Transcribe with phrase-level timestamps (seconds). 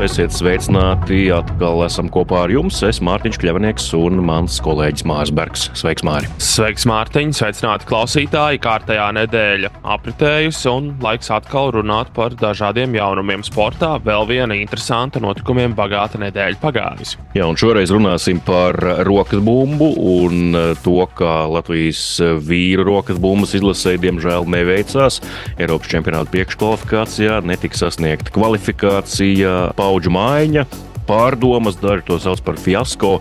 [0.00, 2.78] Esiet sveicināti, atkal esam kopā ar jums.
[2.88, 5.66] Es Mārtiņš Kļavnieks un mans kolēģis Mārs Bergs.
[5.76, 6.30] Sveiks, Māri!
[6.40, 7.34] Sveiks, Mārtiņ!
[7.36, 8.62] Sveicināti klausītāji!
[8.64, 13.90] Kārtējā nedēļa apritējusi un laiks atkal runāt par dažādiem jaunumiem sportā.
[14.06, 17.20] Vēl viena interesanta notikumiem bagāta nedēļa pagājusi.
[17.36, 22.06] Jā, un šoreiz runāsim par rokas bumbu un to, ka Latvijas
[22.48, 25.20] vīru rokas bumbas izlasēji diemžēl neveicās.
[25.60, 29.54] Eiropas čempionāta priekškvalifikācijā netika sasniegta kvalifikācija
[29.90, 30.66] paudžu maiņa.
[31.10, 33.16] Pārdomas, daži to sauc par fiasko.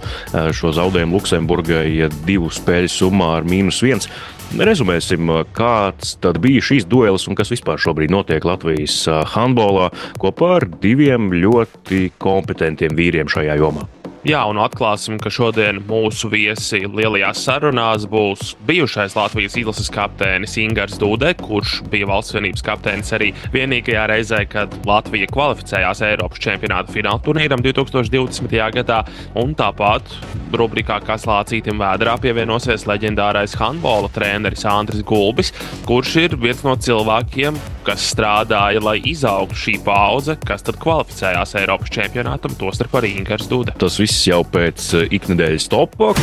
[0.54, 4.10] Šo zaudējumu Luksemburgai divu spēļu summā ar mīnus viens.
[4.50, 9.04] Rezumēsim, kāds bija šīs duelis un kas vispār šobrīd notiek Latvijas
[9.34, 9.90] handbolā
[10.22, 13.90] kopā ar diviem ļoti kompetentiem vīriem šajā jomā.
[14.28, 20.98] Jā, un atklāsim, ka šodien mūsu viesi lielajās sarunās būs bijušais Latvijas izlases kapteinis Ingūns
[21.00, 27.24] Dūde, kurš bija valsts vienības kapteinis arī vienīgajā reizē, kad Latvija kvalificējās Eiropas čempionāta fināla
[27.24, 28.60] turnīram 2020.
[28.76, 29.00] gadā.
[29.40, 30.12] Un tāpat
[30.52, 35.54] rubrikā Kas lācītam vēdā pievienosies leģendārais handbola treneris Andris Gulbis,
[35.88, 37.56] kurš ir viens no cilvēkiem,
[37.88, 43.78] kas strādāja, lai izaugtu šī paudze, kas tad kvalificējās Eiropas čempionātam, tostarp arī Ingūns Dūde.
[43.80, 46.14] Tas viss jau pēc eh, ikdienas topā.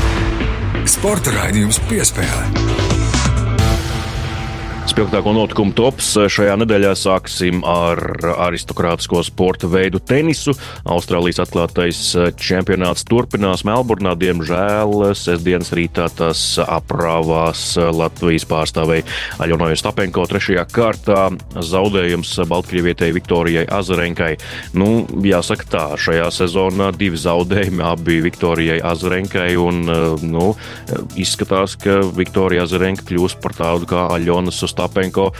[0.87, 2.86] Sporta raidījums piespēlē.
[4.97, 8.00] Spilgtāko notikumu tops šajā nedēļā sāksim ar
[8.47, 10.55] aristokrātisko sporta veidu tenisu.
[10.89, 11.98] Austrālijas atklātais
[12.41, 14.14] čempionāts turpinās Melburnā.
[14.17, 19.05] Diemžēl sestdienas rītā tas aprāvās Latvijas pārstāvēji
[19.44, 21.27] Aļonai Stapenko trešajā kārtā.
[21.61, 24.30] Zaudējums Baltkrievietai Viktorijai Azarenkai.
[24.80, 29.52] Nu, jāsaka tā, šajā sezonā divi zaudējumi abi Viktorijai Azarenkai.
[29.61, 29.84] Un,
[30.24, 30.48] nu,
[31.20, 35.33] izskatās, ka Viktorija Azarenka kļūs par tādu kā Aļonas uz Ostapenko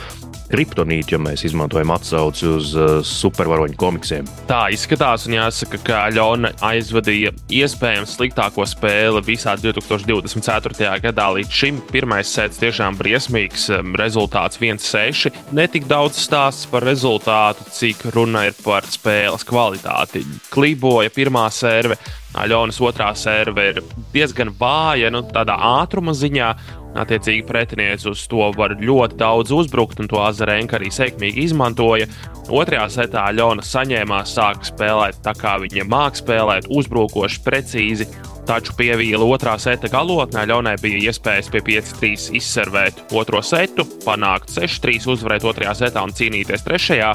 [0.47, 4.27] kriptonīti, ja mēs izmantojam atsauci uz uh, supervaroņu komiksiem.
[4.47, 10.91] Tā izskatās, un jāsaka, ka Ļona aizvadīja iespējams sliktāko spēli visā 2024.
[11.03, 11.27] gadā.
[11.35, 15.35] Līdz šim pirmais sets tiešām briesmīgs, um, rezultāts 1-6.
[15.55, 20.23] Netik daudz stāsts par rezultātu, cik runa ir par spēles kvalitāti.
[20.53, 21.99] Kliboja pirmā serve.
[22.43, 23.81] Aļonas otrā serve ir
[24.13, 26.51] diezgan vāja, nu, tādā ātruma ziņā,
[26.97, 32.07] Attiecīgi, pretinieks uz to var ļoti daudz uzbrukt, un to Azarenka arī sekmīgi izmantoja.
[32.47, 38.09] Otrajā setā Ļona saņēmās, sāka spēlēt tā, kā viņa māca spēlēt, uzbrukoši, precīzi.
[38.47, 45.03] Taču pievīla otrā seta galotnē, Ļaunai bija iespējas pie 5-3 izservēt otro setu, panākt 6-3,
[45.11, 47.11] uzvarēt otrajā setā un cīnīties trešajā.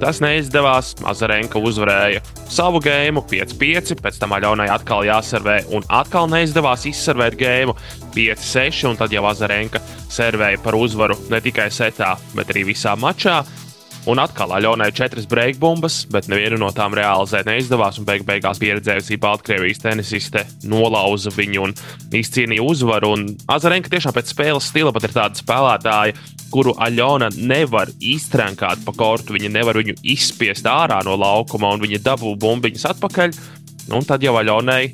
[0.00, 0.94] Tas neizdevās.
[1.04, 7.76] Azarenka uzvarēja savu gēmu 5-5, pēc tam Aļonai atkal jāservē, un atkal neizdevās izservēt gēmu
[8.16, 13.42] 5-6, un tad jau Azarenka servēja par uzvaru ne tikai setā, bet arī visā mačā.
[14.08, 17.98] Un atkal Aļonai četras breakbumbas, bet nevienu no tām realizēt neizdevās.
[18.08, 21.74] Beig beigās pieredzējusī Baltkrievijas tenisiste nolauza viņu un
[22.16, 23.12] izcīnīja uzvaru.
[23.12, 26.16] Un Azarenka tiešām pēc spēles stila pat ir tāda spēlētāja,
[26.50, 29.36] kuru Aļona nevar iztrenkāt pa kortu.
[29.36, 33.36] Viņa nevar viņu izspiest ārā no laukuma, un viņa dabū bumbiņas atpakaļ.
[33.92, 34.84] Un tad jau Aļonai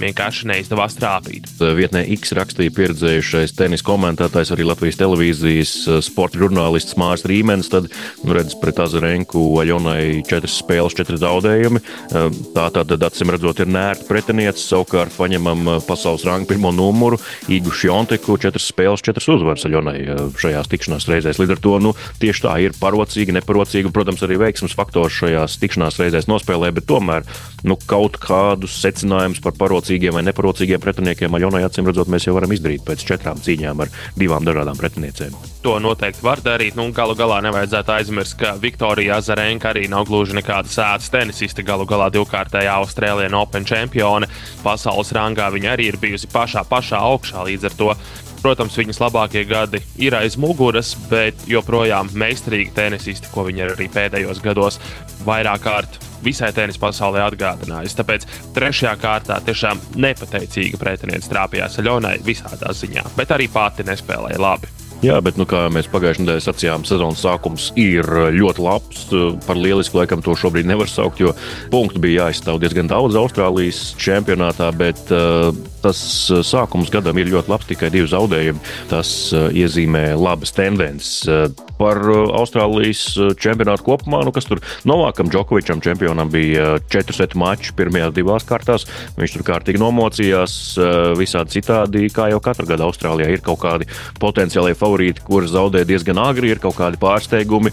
[0.00, 1.48] vienkārši neizdevās trāpīt.
[1.58, 7.70] Vietnē X rakstīja pieredzējušais tenis komentētājs, arī Latvijas televīzijas eh, sporta žurnālists Mārcis Rīmenis.
[7.72, 7.88] Tad,
[8.24, 11.82] nu, redz, pret Azarenku Aļonai četras spēles, četri zaudējumi.
[11.82, 14.62] Eh, tā tad, acīm redzot, ir nērta pretiniece.
[14.64, 17.20] Savukārt paņemam eh, pasaules rangu pirmo numuru
[17.52, 19.98] Igu Šionteku, četras spēles, četras uzvaras Aļonai
[20.40, 21.40] šajās tikšanās reizēs.
[21.40, 26.00] Līdz ar to nu, tieši tā ir parocīga, neparocīga, protams, arī veiksmes faktors šajās tikšanās
[26.02, 27.26] reizēs nospēlē, bet tomēr
[27.64, 32.34] nu, kaut kādus secinājumus par parocīgu neparocīgiem vai neparocīgiem pretiniekiem Aļonai acīm redzot, mēs jau
[32.34, 35.34] varam izdarīt pēc četrām cīņām ar divām dažādām pretiniecēm.
[35.64, 36.76] To noteikti var darīt.
[36.76, 41.64] Nu, galu galā nevajadzētu aizmirst, ka Viktorija Zarenka arī nav gluži nekāda sēdes tenisiste.
[41.64, 44.28] Galu galā divkārtējā Austrālijas Open čempione
[44.62, 45.50] pasaules rangā.
[45.52, 47.94] Viņa arī ir bijusi pašā, pašā augšā līdz ar to.
[48.44, 54.42] Protams, viņas labākie gadi ir aiz muguras, bet joprojām meistarīga tenisiste, ko viņa arī pēdējos
[54.44, 54.76] gados
[55.24, 57.96] vairāk kārt visai tenisa pasaulē atgādinājis.
[57.96, 64.83] Tāpēc trešajā kārtā tiešām nepateicīga pretiniece trāpījās Aļonai visādā ziņā, bet arī pati nespēlēja labi.
[65.04, 68.06] Jā, bet, nu, kā mēs pagājušajā nedēļā sacījām, sezonas sākums ir
[68.38, 69.02] ļoti labs.
[69.44, 71.34] Par lielisku laikam to šobrīd nevar saukt, jo
[71.72, 75.50] punktu bija jāizstāv diezgan daudz Austrālijas čempionātā, bet uh,
[75.84, 76.00] tas
[76.48, 78.64] sākums gadam ir ļoti labs, tikai divi zaudējumi.
[78.88, 81.18] Tas uh, iezīmē labas tendences.
[81.28, 82.00] Uh, par
[82.38, 83.02] Austrālijas
[83.40, 88.86] čempionātu kopumā, nu, kas tur Novākam Džokovičam, čempionam, bija četru setu maču pirmajās divās kārtās.
[89.18, 90.54] Viņš tur kārtīgi nomocījās,
[91.18, 93.88] visādi citādi, kā jau katru gadu Austrālijā ir kaut kādi
[94.22, 94.93] potenciālie favorīti,
[95.24, 97.72] kurus zaudē diezgan agri, ir kaut kādi pārsteigumi.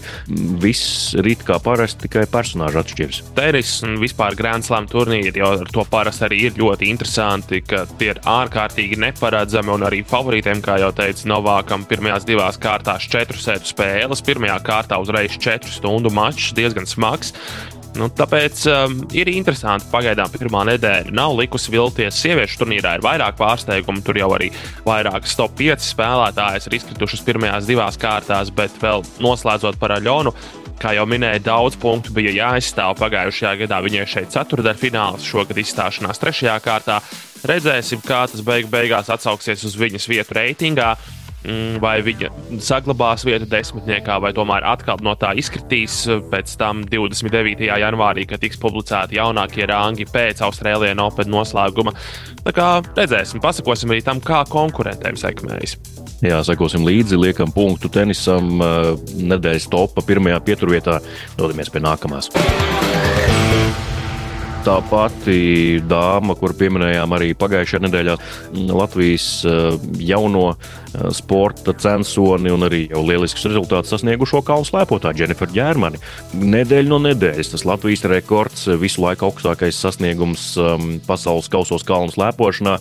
[0.62, 3.22] Viss rīt kā parasti, tikai personāžu atšķiras.
[3.36, 7.84] Tenis un vispār Grand Slam turnīri jau ar to parasti arī ir ļoti interesanti, ka
[7.98, 13.40] tie ir ārkārtīgi neparedzami un arī favorītiem, kā jau teicu, Novākam pirmajās divās kārtās četru
[13.40, 14.24] sētu spēles.
[14.26, 17.32] Pirmajā kārtā uzreiz četru stundu mačs, diezgan smags.
[17.92, 22.16] Nu, tāpēc um, ir interesanti, ka pagaidām pirmā nedēļa nav likusi vilties.
[22.22, 24.00] Sieviešu turnīrā ir vairāk pārsteigumu.
[24.06, 24.48] Tur jau arī
[24.86, 30.32] vairākas top 5 spēlētājas ir izkritušas pirmajās divās kārtās, bet vēl noslēdzot par Aļonu.
[30.80, 33.82] Kā jau minēju, daudz punktu bija jāizstāv pagājušajā gadā.
[33.84, 36.98] Viņai šeit ceturdaļfināls, šogad izstāšanās trešajā kārtā.
[37.46, 40.94] Redzēsim, kā tas beig beigās atsauksies uz viņas vietu reitingā.
[41.42, 42.28] Mm, vai viņa
[42.62, 47.66] saglabās vietu desmitniekā, vai tomēr atkal no tā izkritīs pēc tam 29.
[47.66, 51.96] janvārī, kad tiks publicēti jaunākie rangi pēc Austrālijas Open noslēguma.
[52.46, 55.74] Tā kā redzēsim, pasakosim arī tam, kā konkurentiem sekmējas.
[56.22, 58.62] Jā, sekosim līdzi, liekam punktu tenisam.
[59.18, 61.00] Nedēļas topā pirmajā pieturvietā
[61.40, 62.30] dodamies pie nākamās.
[64.62, 68.14] Tā pati dāma, kur pieminējām arī pagājušajā nedēļā,
[68.70, 69.72] Latvijas eh,
[70.06, 70.81] jauno eh,
[71.14, 76.00] sporta censoni un arī jau lielisks rezultāts sasniegušo kalnu slēpotāju Jennifer Ģērmani.
[76.36, 82.78] Nedēļa no nedēļas tas Latvijas rekords, visu laiku augstākais sasniegums um, pasaules kausos kalnu slēpošanā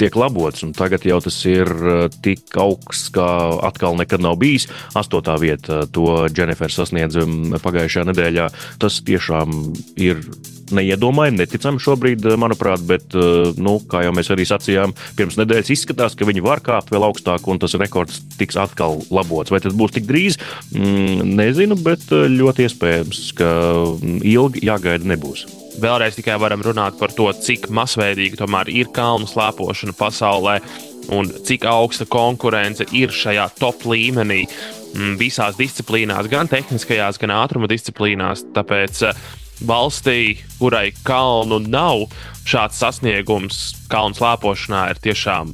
[0.00, 0.64] tiek labots.
[0.78, 3.28] Tagad jau tas ir eh, tik augsts, kā
[3.66, 4.68] atkal nekad nav bijis.
[4.98, 8.48] Astotā vieta to Jennifer sasniedz um, pagājušajā nedēļā.
[8.82, 9.62] Tas tiešām
[10.00, 10.22] ir
[10.72, 15.70] neiedomājami, neticami šobrīd, eh, manuprāt, bet, eh, nu, kā jau mēs arī sacījām, pirms nedēļas
[15.70, 19.52] izskatās, ka viņi var kāpt vēl augstāk un tas rekords tiks atkal labots.
[19.52, 20.38] Vai tas būs tik drīz?
[20.74, 23.50] Mm, nezinu, bet eh, ļoti iespējams, ka
[24.02, 25.46] ilgi jāgaida nebūs.
[25.82, 30.58] Vēlreiz tikai varam runāt par to, cik masveidīga tomēr ir kalnu slēpošana pasaulē
[31.12, 37.70] un cik augsta konkurence ir šajā top līmenī mm, visās disciplīnās, gan tehniskajās, gan ātruma
[37.70, 38.44] disciplīnās.
[38.54, 39.02] Tāpēc
[39.66, 42.06] valstī, kurai kalnu nav,
[42.48, 45.52] šāds sasniegums kalnu slēpošanā ir tiešām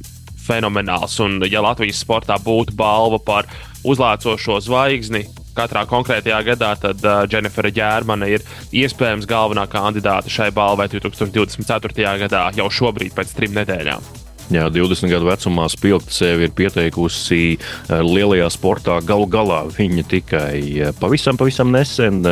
[0.49, 1.19] fenomenāls.
[1.23, 3.49] Un, ja Latvijas sportā būtu balva par
[3.87, 5.25] uzlācošo zvaigzni,
[5.57, 12.17] katrā konkrētajā gadā, tad uh, Jennifer Ģērmane ir iespējams galvenā kandidāte šai balvai 2024.
[12.25, 14.09] gadā, jau šobrīd pēc trim nedēļām.
[14.49, 17.59] Jā, 20 gadu vecumā spilgti sevi ir pieteikusi
[18.01, 18.95] lielajā sportā.
[19.05, 20.61] Galu galā viņa tikai
[20.97, 22.23] pavisam, pavisam nesen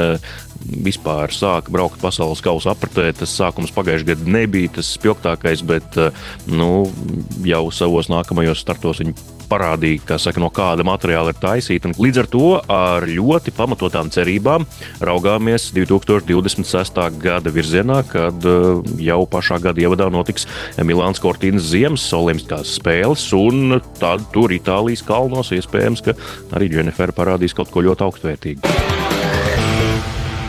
[0.65, 3.09] vispār sāka braukt pasaules kausa apritē.
[3.18, 5.98] Tas sākums pagājušajā gadā nebija tas spilgtākais, bet
[6.50, 6.88] nu,
[7.48, 11.92] jau savos nākamajos startos viņa parādīja, ka, saka, no kāda materiāla ir taisīta.
[11.98, 14.68] Līdz ar to ar ļoti pamatotām cerībām
[15.07, 17.01] raugāmies 2026.
[17.24, 18.48] gada virzienā, kad
[19.01, 20.48] jau pašā gada ievadā notiks
[20.88, 26.18] Milāns Kortīnas Ziemas Olimpiskās spēles, un tad tur Itālijas kalnos iespējams, ka
[26.57, 28.86] arī Dženifera parādīs kaut ko ļoti augstvērtīgu.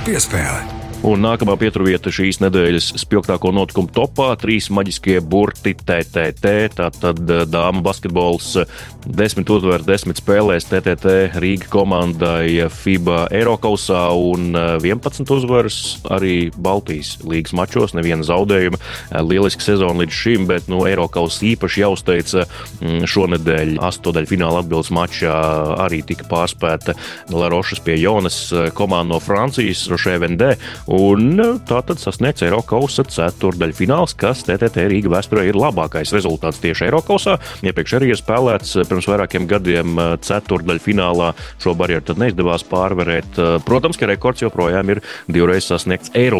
[0.08, 0.77] Piespēle.
[1.06, 6.74] Un nākamā pieturvieta šīs nedēļas spilgtāko notikumu topā- trīs maģiskie burti TTT.
[6.74, 8.72] Tātad eh, dāmas basketbols eh,
[9.06, 14.50] desmit uzvaras, desmit spēlēs TTT Rīga komandai FIBA Eirokausā un
[14.82, 15.78] 11 eh, uzvaras
[16.10, 17.94] arī Baltijas līgas mačos.
[17.94, 18.82] Neviena zaudējuma.
[19.22, 22.48] Lieliska sezona līdz šim, bet nu, Eirokaus īpaši jāuzteica
[22.82, 25.38] mm, šonadēļ astodaļu fināla atbildes mačā
[25.78, 26.98] arī tika pārspēta
[27.30, 28.42] Larošas pie Jonas
[28.74, 30.56] komanda no Francijas, Rošē Vendē.
[30.88, 36.86] Un e, tā tad sasniegts Eiropas ceturdaļfināls, kas TTT Rīga vēsturē ir labākais rezultāts tieši
[36.86, 37.36] Eiropasā.
[37.66, 41.34] Iepriekš arī ir spēlēts e, pirms vairākiem gadiem e, ceturdaļfinālā.
[41.60, 43.36] Šo barjeru tad neizdevās pārvarēt.
[43.68, 46.38] Protams, ka rekords joprojām ir divreiz sasniegts Eirolandes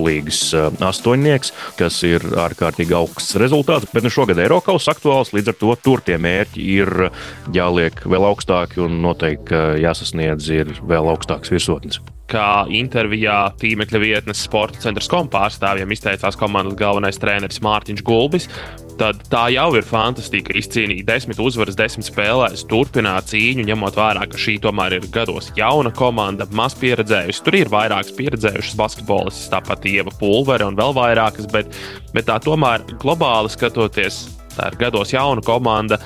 [0.85, 3.91] astoņnieks, kas ir ārkārtīgi augsts rezultāts.
[3.93, 7.09] Bet nu šogad Eiropas aktuāls, līdz ar to tur tie mērķi ir
[7.55, 14.81] jāliek vēl augstāki un noteikti jāsasniedz ir vēl augstāks virsotnes kā intervijā tīmekļa vietnes sporta
[14.83, 18.49] centra kom pārstāvjiem izteicās komandas galvenais treneris Mārtiņš Gulbis.
[18.99, 20.51] Tad tā jau ir fantastika.
[20.59, 25.93] Izcīnīt desmit uzvaras, desmit spēlēs, turpināt cīņu, ņemot vērā, ka šī tomēr ir gados jauna
[25.95, 27.45] komanda, maz pieredzējusi.
[27.47, 31.71] Tur ir vairākas pieredzējušas basketbolistas, tāpat Ieva Pulvere un vēl vairākas, bet,
[32.11, 34.25] bet tā tomēr globāli skatoties,
[34.57, 36.03] tā ir gados jauna komanda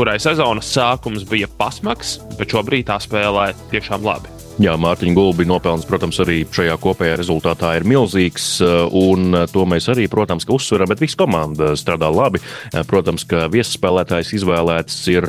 [0.00, 4.39] kurai sezonas sākums bija pasmaks, bet šobrīd tā spēlē tiešām labi.
[4.60, 9.62] Jā, Mārtiņa Gulbi nopelns, protams, arī šajā kopējā rezultātā ir milzīgs, uh, un uh, to
[9.64, 12.42] mēs arī, protams, uzsveram, bet visa komanda strādā labi.
[12.68, 15.24] Uh, protams, ka viesspēlētājs izvēlēts ir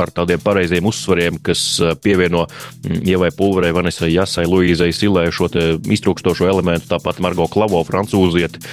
[0.00, 1.60] ar tādiem pareiziem uzsvariem, kas
[2.00, 8.64] pievieno mm, Ievai Pulverei, Vanesai Jasai, Luīzai Silē šo iztrūkstošo elementu, tāpat Margo Klavo, francūzieti,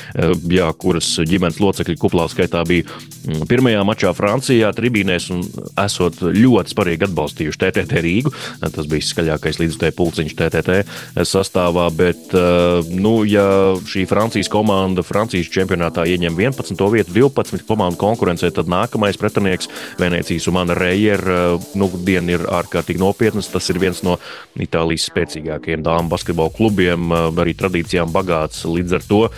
[0.56, 5.44] jā, kuras ģimenes locekļi kuplā skaitā bija mm, pirmajā mačā Francijā tribīnēs un
[5.84, 8.36] esot ļoti sparīgi atbalstījuši TTT Rīgu.
[8.64, 10.78] Tas bija skaļākais līdzutēju pulciņš TTT
[11.26, 16.90] sastāvā, bet, eh, nu, ja šī Francijas komanda Francijas čempionātā ieņem 11.
[16.92, 19.70] vietu 12 komandu konkurencē, tad nākamais pretinieks
[20.00, 23.52] Venecijas un Mana Reijer, eh, nu, diena ir ārkārtīgi nopietnas.
[23.52, 24.18] Tas ir viens no
[24.58, 28.66] Itālijas spēcīgākajiem dāmas basketbola klubiem, eh, arī tradīcijām bagāts.
[28.66, 29.30] Līdz ar to,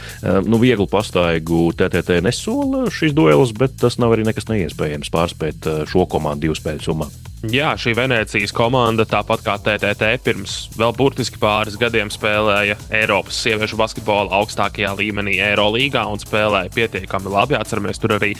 [0.47, 6.07] nu, vieglu pastaigu TTT nesola šīs duelas, bet tas nav arī nekas neiespējams pārspēt šo
[6.07, 7.09] komandu divu spēļu summā.
[7.45, 13.77] Jā, šī Venecijas komanda, tāpat kā TTT, pirms vēl burtiski pāris gadiem spēlēja Eiropas sieviešu
[13.77, 17.53] basketbola augstākajā līmenī, Eirolandā, un spēlēja pietiekami labi.
[17.59, 18.31] Atceramies, tur arī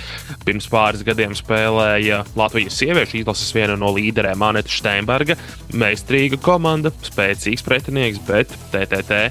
[0.48, 5.38] pirms pāris gadiem spēlēja Latvijas sieviešu izlases viena no līderēm, Anita Steinberga.
[5.78, 9.28] Meistarīga komanda, spēcīgs pretinieks, bet TTT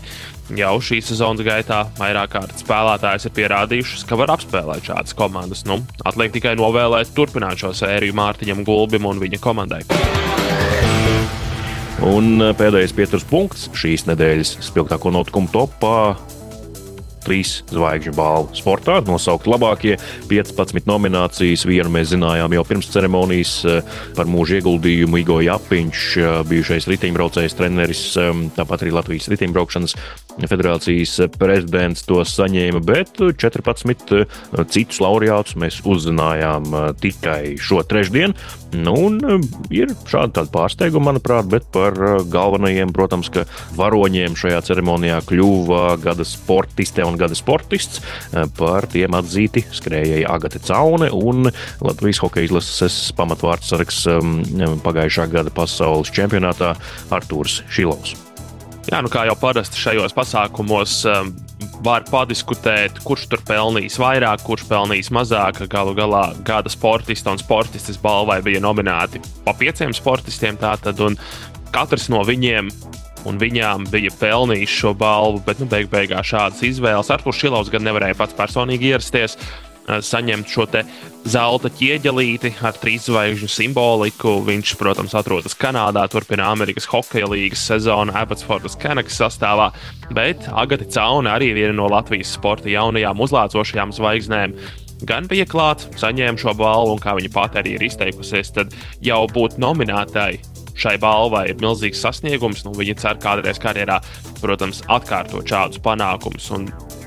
[0.54, 5.64] jau šīs sezonas gaitā vairāk kārtas spēlētājs ir pierādījušas, ka var apspēlēt šādas komandas.
[5.66, 9.82] Nu, atliek tikai novēlēt turpināt šo sēriju Mārtiņam Gulbim un viņa komandai.
[12.06, 15.96] Un eh, pēdējais pieturas punkts šīs nedēļas spilgtāko notikumu topā
[17.26, 18.54] trīs zvaigžņu balvu.
[18.56, 19.96] Sportā nosaukt labākie
[20.30, 21.66] 15 nominācijas.
[21.68, 27.56] Vienu mēs zinājām jau pirms ceremonijas eh, par mūža ieguldījumu Igo Japiņš, eh, bijušais riteņbraucējs,
[27.58, 28.04] treneris,
[28.56, 29.96] tāpat arī Latvijas riteņbraukšanas
[30.46, 34.36] federācijas prezidents to saņēma, bet 14 eh,
[34.72, 38.36] citus laureātus mēs uzzinājām tikai šo trešdienu.
[38.76, 41.94] Nu, un ir šādi pārsteigumi, manuprāt, bet par
[42.28, 43.46] galvenajiem, protams, ka
[43.78, 48.02] varoņiem šajā ceremonijā kļuva gada sportiste un gada sportists.
[48.58, 51.50] Par tiem atzīti skrējēji Agate Caune un
[51.84, 54.04] Latvijas hokeja izlases pamatvārds sargs
[54.86, 56.74] pagājušā gada pasaules čempionātā
[57.14, 58.16] Artūrs Šilovs.
[58.86, 61.32] Jā, nu kā jau parasti šajos pasākumos um,
[61.82, 65.64] var padiskutēt, kurš tur pelnīs vairāk, kurš pelnīs mazāk.
[65.72, 70.58] Galu galā gada sportista un sportistes balvai bija nominēti pa pieciem sportistiem.
[70.62, 71.02] Tātad,
[71.74, 72.70] katrs no viņiem
[73.26, 77.12] un viņām bija pelnījis šo balvu, bet nu, beig beigās šādas izvēles.
[77.12, 79.38] Arthurs Šilovs gan nevarēja pats personīgi ierasties.
[79.86, 80.64] Saņemt šo
[81.30, 84.32] zelta ķieģelīti ar trīs zvaigžņu simboliku.
[84.42, 89.68] Viņš, protams, atrodas Kanādā, turpina Amerikas Hokeja līnijas sezonu Abbotsfordas Kanākas sastāvā,
[90.10, 94.58] bet Agati Cauna arī viena no Latvijas sporta jaunajām uzlācošajām zvaigznēm
[95.06, 99.22] gan bija klāts, saņēma šo balvu, un kā viņa pati arī ir izteikusies, tad jau
[99.32, 102.64] būt nominētai šai balvai ir milzīgs sasniegums.
[102.66, 104.00] Nu, viņa cer kādreiz karjerā,
[104.42, 106.50] protams, atkārtot šādus panākumus.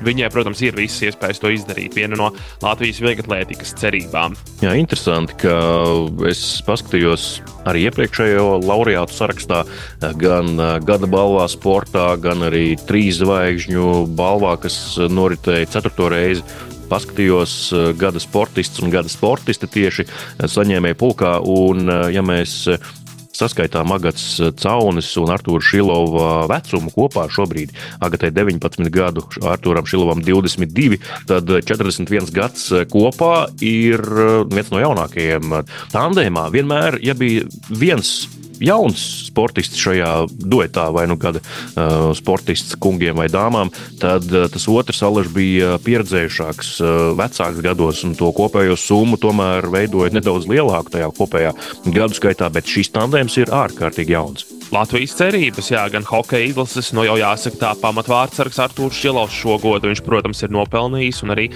[0.06, 1.98] Viņai, protams, ir visas iespējas to izdarīt.
[1.98, 2.30] Viena no
[2.64, 4.38] Latvijas vieglatlētikas cerībām.
[4.64, 5.56] Jā, interesanti, ka
[6.30, 7.28] es paskatījos
[7.70, 9.66] arī iepriekšējo laureātu sarakstā,
[10.22, 10.56] gan
[10.88, 14.80] gada balvā, sportā, gan arī trīs zvaigžņu balvā, kas
[15.12, 16.46] noritēja ceturto reizi
[16.90, 17.54] paskatījos
[18.00, 20.08] gada sportists un gada sportiste tieši
[20.42, 21.36] saņēmēju pulkā.
[21.46, 22.64] Un, ja mēs
[23.40, 27.74] saskaitām Agats Caunis un Artūra Šilova vecumu kopā šobrīd.
[28.04, 33.34] Agatē 19 gadu, Artūram Šilovam 22, tad 41 gads kopā
[33.66, 34.04] ir
[34.52, 35.62] viens no jaunākajiem
[35.94, 36.50] tandēmā.
[36.54, 38.28] Vienmēr, ja bija viens
[38.64, 44.68] jauns sportists šajā duetā, vai nu kāda uh, sportists kungiem vai dāmām, tad uh, tas
[44.72, 50.96] otrs alaž bija pieredzējušāks, uh, vecāks gados, un to kopējo summu tomēr veidoja nedaudz lielāku
[50.96, 51.56] tajā kopējā
[51.90, 54.48] gadu skaitā, bet šis tandēms ir ārkārtīgi jauns.
[54.70, 59.58] Latvijas cerības, jā, gan hokeja izlases, no nu jau jāsaka, tā pamatvārdsargs Artūrs Šilovs šo
[59.64, 61.48] godu viņš, protams, ir nopelnījis, un arī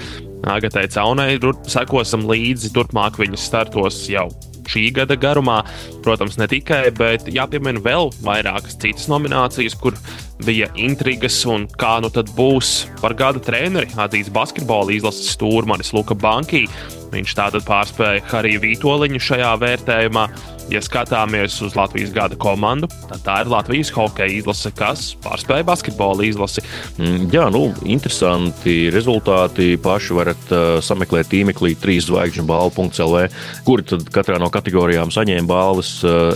[0.49, 1.35] Agatai Caunai
[1.69, 4.31] sekosim līdzi turpmāk viņas startos jau
[4.69, 5.61] šī gada garumā.
[6.05, 9.97] Protams, ne tikai, bet jāpiemina vēl vairākas citas nominācijas, kur
[10.43, 16.17] bija intrigas un kā nu tad būs par gada treneri atzīts basketbola izlases stūrmanis Luka
[16.17, 16.65] Banki.
[17.13, 20.27] Viņš tātad pārspēja Hariju Vitoļiņu šajā vērtējumā.
[20.71, 26.23] Ja skatāmies uz Latvijas gada komandu, tad tā ir Latvijas hokeja izlase, kas pārspēja basketbola
[26.27, 26.63] izlasi.
[26.97, 29.73] Mm, jā, nu, interesanti rezultāti.
[29.83, 33.25] Paši varat uh, sameklēt tīmeklī 3 zvaigžņu balvu.CLV,
[33.67, 35.97] kuri tad katrā no kategorijām saņēma balvas.
[36.05, 36.31] Uh,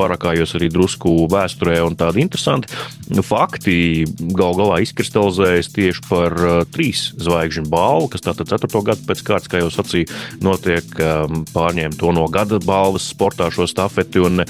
[0.00, 2.72] parakājos arī drusku vēsturē un tādi interesanti
[3.26, 4.04] fakti
[4.36, 9.50] gal galā izkristalizējas tieši par uh, trīs zvaigžņu balvu, kas tātad ceturto gadu pēc kārtas,
[9.50, 10.08] kā jau sacīju,
[10.44, 14.44] notiek um, pārņēma to no gada balvas sportā šo stafeti un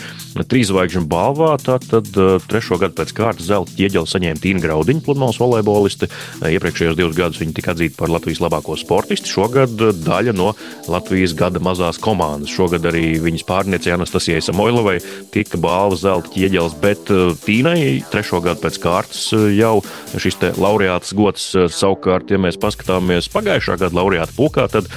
[0.51, 1.55] trīs zvaigžņu balvā.
[1.65, 6.11] Tātad uh, trešo gadu pēc kārtas zelta ķieģeli saņēma Tīna Graudiņa, pludmales volejboliste.
[6.45, 9.31] Iepriekšējos divus gadus viņa tika atzīta par Latvijas labāko sportistu.
[9.31, 10.53] Šogad daļa no
[10.91, 12.53] Latvijas gada mazās komandas.
[12.53, 14.99] Šogad arī viņas pārniecei Anastasijai Samoilovai
[15.41, 19.81] tika balva zelta ķieģelis, bet uh, Tīnai trešo gadu pēc kārtas uh, jau
[20.21, 24.91] šis laureāts gods uh, savukārt, ja mēs paskatāmies pagājušā gada laureāta pulkā, tad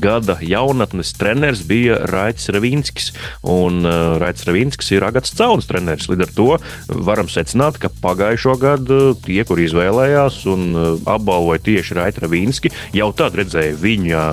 [0.00, 3.10] gada jaunatnes treneris bija Raits Ravinskis.
[3.50, 3.84] Un
[4.20, 6.08] Raits Ravinskis ir Agats Caunas treneris.
[6.10, 6.48] Līdz ar to
[7.06, 10.66] varam secināt, ka pagājušo gadu tie, kur izvēlējās un
[11.08, 14.24] apbalvoja tieši Raita Ravinski, jau tad redzēja viņa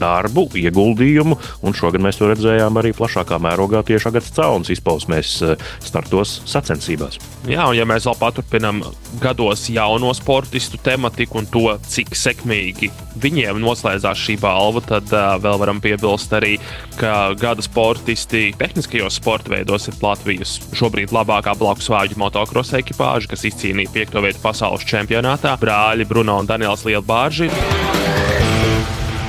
[0.00, 5.56] darbu, ieguldījumu, un šogad mēs to redzējām arī plašākā mērogā tieši Agats Caunas izpausmēs eh,
[5.84, 7.18] startos sacensībās.
[7.46, 8.82] Jā, un ja mēs vēl paturpinām
[9.22, 12.90] gados jauno sportistu tematiku un to, cik sekmīgi
[13.22, 16.56] viņiem noslēdzās šī balva, tad uh, vēl varam piebilst arī,
[17.00, 23.46] ka gada sportisti tehniskajos sporta veidos ir Latvijas šobrīd labākā blakus vāģu motocross ekipāža, kas
[23.48, 25.56] izcīnīja piekto vietu pasaules čempionātā.
[25.62, 27.50] Brāļi Bruno un Daniels Lielbārži.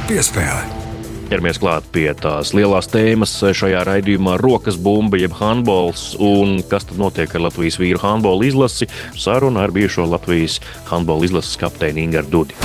[0.07, 0.86] Piespēle.
[1.27, 6.15] Ķeramies klāt pie tās lielās tēmas šajā raidījumā- rokas bumba, jeb handbols.
[6.23, 8.87] Un kas tad notiek ar Latvijas vīru handbola izlasi?
[9.11, 12.55] Saruna ar bijušo Latvijas handbola izlases kapteini Ingaru Dudi.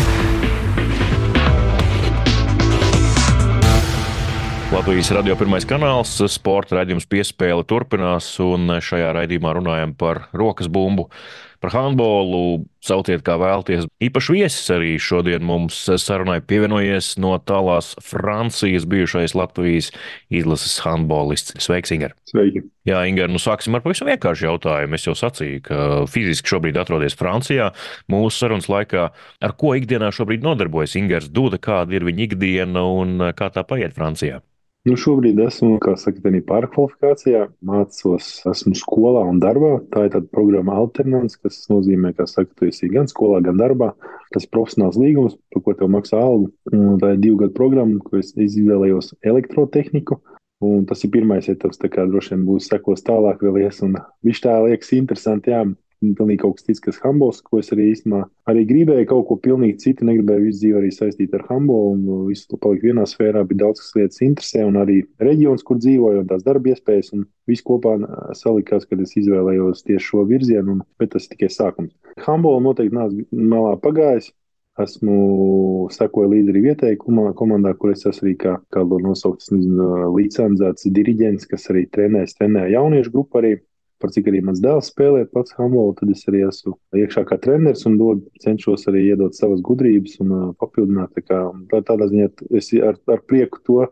[4.71, 11.11] Latvijas radio pirmais kanāls, sporta raidījums piespēle turpinās, un šajā raidījumā runājam par rokas bumbu
[11.63, 12.67] par handbolu.
[12.83, 13.87] Sauciet, kā vēlties.
[14.03, 19.93] Īpaši viesis arī šodien mums sarunai pievienojies no tālās Francijas bijušais Latvijas
[20.35, 21.55] izlases handbolists.
[21.63, 22.17] Sveiks, Ingar!
[22.27, 22.65] Sveiki!
[22.89, 24.99] Jā, Ingar, nu sāksim ar pavisam vienkāršu jautājumu.
[24.99, 27.71] Es jau sacīju, ka fiziski šobrīd atrodies Francijā.
[28.11, 33.31] Mūsu sarunas laikā, ar ko ikdienā šobrīd nodarbojas Ingars Duda, kāda ir viņa ikdiena un
[33.39, 34.43] kā tā paiet Francijā?
[34.83, 39.77] Nu, šobrīd esmu, saka, pārkvalifikācijā, mācos, esmu skolā un darbā.
[39.95, 43.93] Tā ir tāda programma alternants, kas nozīmē, ka, saka, tu esi gan skolā, gan darbā.
[44.35, 46.51] Tas profesionāls līgums, par ko tev maksā algu.
[46.75, 50.19] Un tā ir divu gadu programma, ko es izvēlējos elektrotehniku.
[50.67, 53.79] Un tas ir pirmais etaps, tā kā droši vien būs sekos tālāk vēl ies.
[53.87, 53.95] Un
[54.27, 55.63] viņš tā liekas interesanti, jā,
[56.19, 59.79] pilnīgi kaut kas cits, kas Hambos, ko es arī īstenībā arī gribēju kaut ko pilnīgi
[59.85, 63.65] citu, negribēju visu dzīvi arī saistīt ar Hambo un visu to palikt vienā sfērā, bija
[63.65, 67.65] daudz kas lietas interesē un arī reģions, kur dzīvoju un tās darba iespējas un viss
[67.67, 67.97] kopā
[68.39, 71.95] salikās, kad es izvēlējos tieši šo virzienu, un, bet tas tikai sākums.
[72.27, 74.33] Hambo noteikti nāc malā pagājis.
[74.81, 76.97] Esmu sekoju līdzi arī vietējai
[77.37, 83.13] komandā, kur es esmu arī kā, kā nosaucts licencēts diriģents, kas arī trenēs, trenē jauniešu
[83.13, 83.51] grupu arī
[84.03, 87.87] par cik arī mans dēls spēlē pats handbolu, tad es arī esmu iekšā kā treneris
[87.89, 91.15] un dod, cenšos arī iedot savas gudrības un uh, papildināt.
[91.17, 91.39] Tā kā,
[91.71, 93.87] tā, tādā ziņā es ar, ar prieku to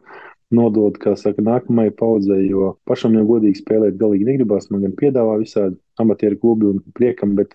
[0.54, 4.68] nodot, kā saka, nākamajai paudzei, jo pašam jau godīgi spēlēt galīgi negribās.
[4.74, 7.54] Man gan piedāvā visādi amatieru klubi un priekam, bet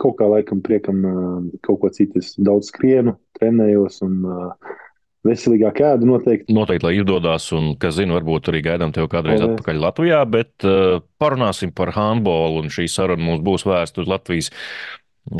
[0.00, 2.22] kaut kā laikam priekam uh, kaut ko citu.
[2.22, 4.76] Es daudz skrienu, trenējos un uh,
[5.26, 6.54] veselīgāk ēdu noteikti.
[6.54, 9.56] Noteikti, lai izdodas, un, kas zina, varbūt arī gaidām tevi kādreiz Paldies.
[9.56, 14.52] atpakaļ Latvijā, bet uh, parunāsim par handbolu, un šī saruna mums būs vērsta uz Latvijas.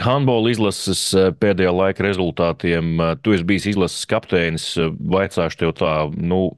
[0.03, 2.97] Handbola izlases uh, pēdējā laika rezultātiem.
[2.99, 4.73] Uh, tu esi bijis izlases kapteinis.
[4.99, 6.49] Vaicāšu tev tā, nu,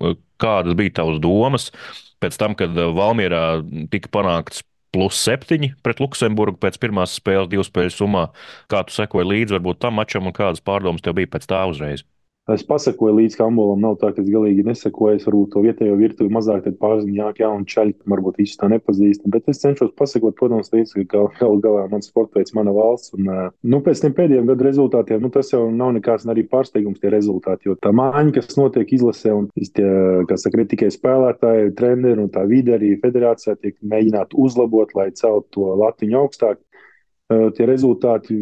[0.41, 1.73] kādas bija tavas domas
[2.23, 3.61] pēc tam, kad Valmierā
[3.93, 8.29] tika panākts plus septiņi pret Luksemburgu pēc pirmās spēles, divu spēļu summā.
[8.73, 12.07] Kā tu sekoji līdzi varbūt tam mačam un kādas pārdomas tev bija pēc tā uzreiz?
[12.49, 15.19] Es pasakoju līdz Hambulam, nav tā, ka es galīgi nesakoju.
[15.19, 19.27] Es varbūt to vietējo virtuvi mazāk pārzinu, jā, jā, un čaļi varbūt visus tā nepazīst.
[19.29, 23.13] Bet es cenšos pasakot, protams, līdz, ka galu galā mans sports veids mana valsts.
[23.19, 23.29] Un,
[23.61, 27.69] nu, pēc tiem pēdējiem gadu rezultātiem, nu, tas jau nav nekāds arī pārsteigums tie rezultāti,
[27.69, 29.89] jo tā māņa, kas notiek izlasē, un tie,
[30.33, 35.11] kas saka, ne tikai spēlētāji, treneri un tā vide arī federācijā tiek mēģināt uzlabot, lai
[35.13, 36.65] celtu to latiņu augstāk.
[37.29, 38.33] Tie rezultāti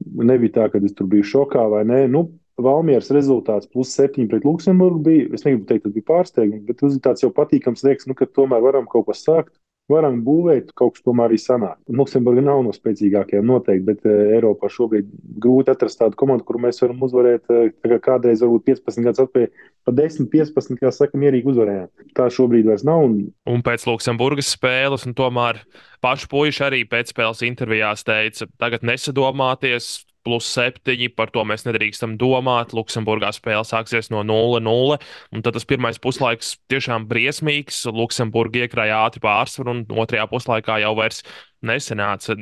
[0.00, 2.06] nebija tā, ka es tur biju šokā vai nē.
[2.08, 2.30] Nu,
[2.64, 5.26] Valmieras rezultāts plus 7 pret Luksemburgu bija.
[5.36, 8.88] Es negribu teikt, tas bija pārsteigums, bet tas jau patīkams liekas, nu, ka tomēr varam
[8.90, 9.54] kaut ko sākt.
[9.90, 11.74] Varam būvēt, kaut kas tomēr arī sanāk.
[11.90, 15.08] Luksemburga nav no spēcīgākajiem noteikti, bet uh, Eiropā šobrīd
[15.42, 17.50] grūti atrast tādu komandu, kuru mēs varam uzvarēt.
[17.50, 21.90] Uh, kā kādreiz, varbūt 15 gadus atpakaļ, pa 10, 15, kā saka, mierīgi uzvarējām.
[22.14, 23.02] Tā šobrīd vairs nav.
[23.08, 23.18] Un,
[23.50, 25.60] un pēc Luksemburgas spēles, un tomēr
[26.04, 31.08] paši puiši arī pēc spēles intervijās teica, tagad nesadomāties, plus 7.
[31.16, 32.74] Par to mēs nedrīkstam domāt.
[32.76, 34.98] Luksemburgā spēle sāksies no 0-0.
[35.32, 37.84] Un tad tas pirmais puslaiks tiešām briesmīgs.
[37.92, 41.22] Luksemburga iekrāja ātri pārsvaru, un otrajā puslaikā jau vairs
[41.66, 42.36] nesenāca.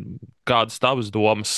[0.49, 1.55] Kādas tavas domas,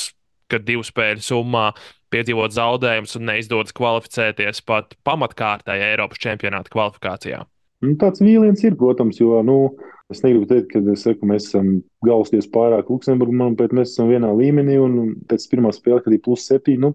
[0.52, 1.70] kad divu spēļu summā
[2.12, 7.40] piedzīvot zaudējumus un neizdodas kvalificēties pat pamatkārtai Eiropas čempionāta kvalifikācijā?
[7.82, 9.56] Nu, tāds vīliens ir, protams, jo nu,
[10.12, 11.70] es negribu teikt, ka saku, mēs esam
[12.06, 14.78] galvasties pārāk Luksemburgā, manuprāt, mēs esam vienā līmenī.
[14.82, 16.92] Un pēc pirmā spēle, kad ir plus septiņi, nu,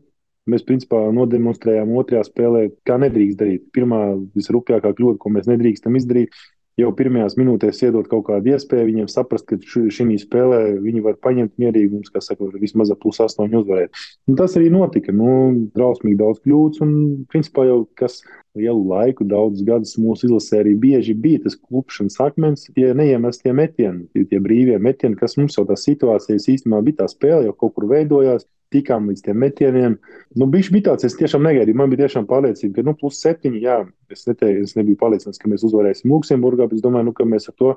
[0.52, 3.66] mēs principā nodemonstrējām otrajā spēlē, kā nedrīkst darīt.
[3.76, 4.02] Pirmā
[4.38, 6.38] visrupjākā kļūda, ko mēs nedrīkstam izdarīt,
[6.78, 11.56] jau pirmajās minūtēs iedot kaut kādu iespēju viņiem saprast, ka šī spēlē viņi var paņemt
[11.62, 14.04] mierīgi mums, kā saka, vismaz ar plus astoņu uzvarēt.
[14.30, 15.16] Un tas arī notika.
[15.16, 15.30] Nu,
[15.78, 16.92] drausmīgi daudz kļūdas un,
[17.32, 18.22] principā, jau kas
[18.58, 24.08] lielu laiku, daudzus gadus mūsu izlasē arī bieži bija tas klupšanas akmens, tie neiemestie metieni,
[24.14, 27.76] tie, tie brīvie metieni, kas mums jau tās situācijas īstenībā bija tā spēle, jau kaut
[27.78, 28.48] kur veidojās.
[28.74, 29.96] Tikām līdz tiem metieniem.
[30.36, 31.78] Nu, bija, bija tāds, es tiešām negaidīju.
[31.80, 33.78] Man bija tiešām pārliecība, ka, nu, plus septiņi, jā,
[34.12, 37.48] es, neteicu, es nebiju pārliecināts, ka mēs uzvarēsim Luksemburgā, bet es domāju, nu, ka mēs
[37.52, 37.74] ar to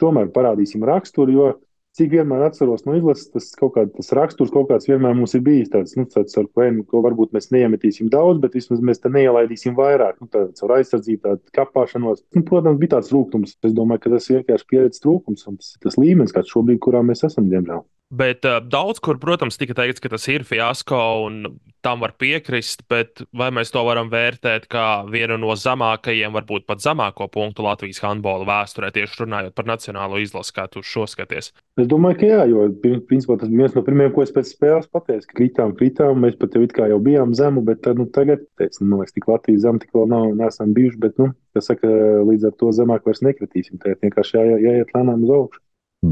[0.00, 1.50] tomēr parādīsim raksturu, jo
[1.94, 5.70] cik vienmēr atceros no izlases, tas kaut kāds raksturs, kaut kāds vienmēr mums ir bijis
[5.70, 9.76] tāds, nu, tāds ar ko, ko varbūt mēs neiemetīsim daudz, bet vismaz mēs te neielaidīsim
[9.78, 12.24] vairāk, nu, tāds ar aizsardzību, tādu kapāšanos.
[12.34, 13.56] Nu, protams, bija tāds rūkums.
[13.62, 17.04] Es domāju, ka tas ir vienkārši pieredzes trūkums un tas, tas līmenis, kāds šobrīd, kurā
[17.06, 17.86] mēs esam, diemžēl.
[18.14, 22.84] Bet uh, daudz kur, protams, tika teikts, ka tas ir fiasko un tam var piekrist,
[22.88, 28.00] bet vai mēs to varam vērtēt kā vienu no zemākajiem, varbūt pat zemāko punktu Latvijas
[28.04, 31.50] handbola vēsturē, tieši runājot par nacionālo izlasi, kā tu šo skaties?
[31.80, 32.68] Es domāju, ka jā, jo
[33.10, 36.38] principā, tas bija viens no pirmajiem, ko es pēc spēles pateicu, ka kritām, kritām, mēs
[36.40, 39.16] pat jau it kā jau bijām zemu, bet tad, nu, tagad, teicu, nu, man liekas,
[39.18, 41.90] tik Latvijas zem, tik vēl nav, neesam bijuši, bet, nu, kas saka,
[42.30, 45.62] līdz ar to zemāk vairs nekritīsim, tagad vienkārši jā, jāiet lēnām uz augšu.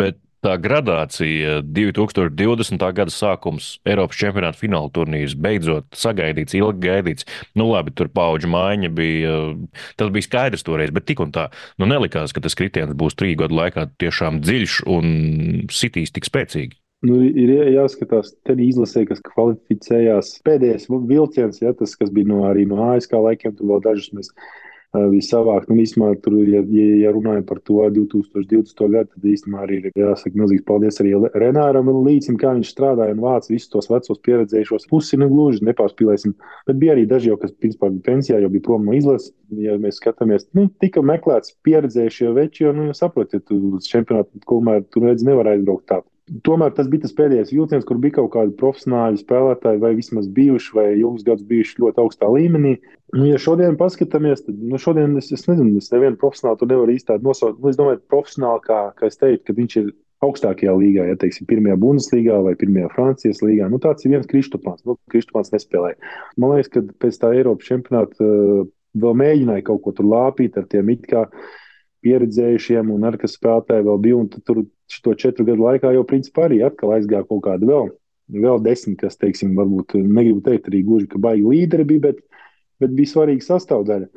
[0.03, 2.83] Bet tā gradācija 2020.
[2.96, 7.28] gada sākums, Eiropas čempionāta fināla turnīrs, beidzot sagaidīts, ilgi gaidīts.
[7.59, 9.38] Nu, labi, tur paudžu maiņa bija,
[10.00, 13.38] tas bija skaidrs toreiz, bet tik un tā, nu, nelikās, ka tas kritiens būs trīs
[13.40, 15.12] gadu laikā tiešām dziļš un
[15.72, 16.78] sitīs tik spēcīgi.
[17.02, 20.37] Nu, ir jāskatās, tad izlasē, kas kvalificējās.
[20.46, 24.31] Pēdējais vilciens, ja, tas, kas bija no, arī no ASK laikiem, tur vēl dažus mēs
[24.92, 25.70] bija savākt.
[25.72, 28.83] Un īstenībā, tur, ja, ja, ja runājam par to 2020.
[28.92, 33.22] gadu, tad īstenībā arī ir jāsaka milzīgs paldies arī Renāram Līcim, kā viņš strādāja un
[33.24, 34.88] vāca visus tos vecos pieredzējušos.
[34.90, 36.37] Pusi nu gluži nepārspīlēsim,
[36.68, 39.33] bet bija arī daži jau, kas principā bija pensijā, jau bija prom no izlases.
[39.52, 45.05] Ja mēs skatāmies, nu, tika meklēts pieredzējušie veči, jo, nu, saprotiet, tu čempionātu, kumēr tu
[45.05, 46.00] redzi, nevar aizbraukt tā
[46.46, 50.74] Tomēr tas bija tas pēdējais vilciens, kur bija kaut kādi profesionāļi spēlētāji, vai vismaz bijuši,
[50.76, 52.76] vai ilgus gadus bijuši ļoti augstā līmenī.
[53.16, 56.94] Nu, ja šodien paskatāmies, tad nu, šodien es, es nezinu, es nevienu profesionāli tur nevaru
[56.94, 57.58] īsti nosaukt.
[57.58, 59.90] Nu, es domāju, profesionāli, kā, kā es teicu, ka viņš ir
[60.22, 63.66] augstākajā līgā, ja teiksim, pirmajā Bundeslīgā vai pirmajā Francijas līgā.
[63.72, 64.85] Nu, tāds ir viens Kristofāns.
[64.87, 65.98] Nu, Kristofāns nespēlēja.
[66.38, 68.62] Man liekas, ka pēc tā Eiropas čempionāta uh,
[69.02, 71.26] vēl mēģināja kaut ko tur lāpīt ar tiem it kā
[72.07, 74.23] pieredzējušiem, un ar kas spēlētāji vēl bija.
[74.49, 77.91] Tur šo četru gadu laikā jau principā arī atkal aizgāja kaut kāda vēl,
[78.43, 82.23] vēl desmit, kas, teiksim, varbūt negribu teikt arī gluži, ka baigi līderi bija, bet,
[82.83, 84.11] bet bija svarīga sastāvdaļa.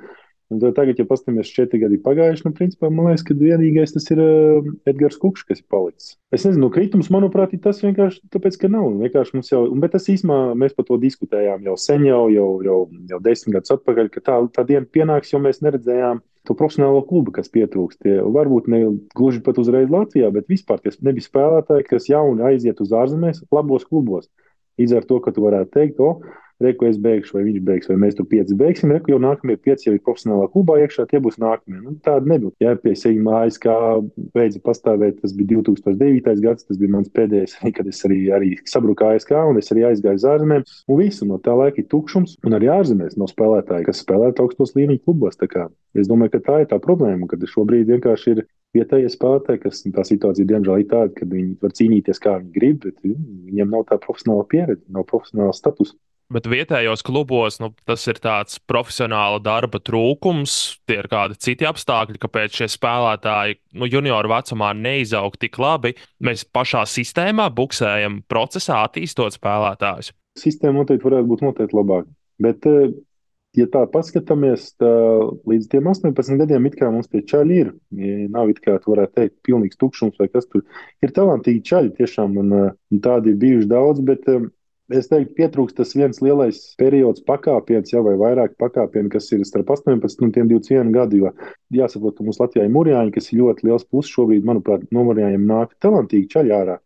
[0.53, 4.19] Un tagad, ja paskatāmies, četri gadi pagājuši, nu, principā, man liekas, ka vienīgais tas ir
[4.21, 6.11] uh, Edgars Kukšs, kas ir palicis.
[6.35, 8.91] Es nezinu, kritums, manuprāt, ir tas vienkārši tāpēc, ka nav.
[9.01, 12.77] Vienkārši mums jau, bet tas īsumā mēs par to diskutējām jau sen, jau, jau, jau,
[13.09, 17.33] jau desmit gadus atpakaļ, ka tā, tā diena pienāks, jo mēs neredzējām to profesionālo klubu,
[17.33, 18.03] kas pietrūkst.
[18.05, 18.85] Tie varbūt ne
[19.17, 23.89] gluži pat uzreiz Latvijā, bet vispār tie nebija spēlētāji, kas jauni aiziet uz ārzemēs, labos
[23.89, 24.29] klubos.
[24.77, 26.19] Līdz ar to, ka tu varētu teikt, o,
[26.63, 28.93] reku es beigšu, vai viņš beigs, vai mēs tur pieci beigsim.
[28.95, 31.81] Reku jau nākamie pieci jau ir profesionālā klubā iekšā, tie būs nākamie.
[31.81, 32.55] Nu, tāda nebūtu.
[32.63, 33.75] Jā, pie sevis mājas, kā
[34.35, 36.41] beidza pastāvēt, tas bija 2009.
[36.45, 40.21] gads, tas bija mans pēdējais, kad es arī, arī sabruku ASK un es arī aizgāju
[40.21, 40.67] uz ārzemēm.
[40.91, 44.75] Un visu no tā laika ir tukšums, un arī ārzemēs nav spēlētāji, kas spēlētu augstos
[44.77, 45.39] līmeņa klubos.
[45.95, 50.03] Es domāju, ka tā ir tā problēma, kad šobrīd vienkārši ir vietējie spēlētāji, kas tā
[50.07, 53.99] situācija diemžēl ir tāda, ka viņi var cīnīties kā viņi grib, bet viņiem nav tā
[54.03, 55.95] profesionāla pieredze, nav profesionāla statusa.
[56.33, 60.55] Bet vietējos klubos nu, tas ir tāds profesionāla darba trūkums,
[60.89, 65.93] tie ir kādi citi apstākļi, kāpēc šie spēlētāji nu, junioru vecumā neizaug tik labi.
[66.25, 70.15] Mēs pašā sistēmā buksējam procesā, attīstot spēlētājus.
[70.41, 72.09] Sistēma noteikti varētu būt noteikti labāka.
[72.41, 72.97] Bet, eh,
[73.55, 74.91] ja tā paskatāmies, tā
[75.45, 77.73] līdz 18 gadiem it kā mums tie čaļi ir.
[78.33, 80.65] Nav it kā, tu varētu teikt, pilnīgs tukšums vai kas tur
[81.05, 81.13] ir.
[81.13, 84.49] Talantīgi čaļi tiešām, un, un eh, tādi ir bijuši daudz, bet eh,
[84.93, 89.71] Es teiktu, pietrūkst tas viens lielais periods, pakāpiens, jau vai vairāk pakāpienu, kas ir starp
[89.73, 91.23] 18 un 21 gadu.
[91.23, 91.31] Jo
[91.73, 95.47] jāsaprot, ka mums Latvijā ir mūrjāņi, kas ir ļoti liels puses šobrīd, manuprāt, no mūrjāņiem
[95.49, 96.77] nāk talantīgi čaļi ārā.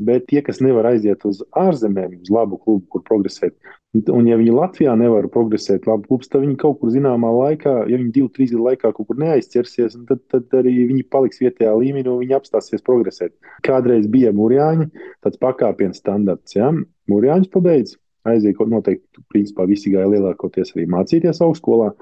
[0.00, 3.54] Bet tie, kas nevar aiziet uz ārzemēm, uz labu klubu, kur progresēt,
[3.98, 7.98] un ja viņi Latvijā nevar progresēt labu klubu, tad viņi kaut kur zināmā laikā, ja
[8.00, 12.12] viņi divu, trīs gadu laikā kaut kur neaizķersies, tad, tad arī viņi paliks vietējā līmenī
[12.12, 13.34] un viņi apstāsies progresēt.
[13.66, 14.90] Kādreiz bija mūrjāņi,
[15.24, 16.56] tāds pakāpiens standarts.
[16.56, 16.70] Ja?
[17.10, 17.96] Mūrjāņus pabeidz,
[18.30, 21.92] aiziet noteikti, principā visi gāja lielākoties arī mācīties augstskolā.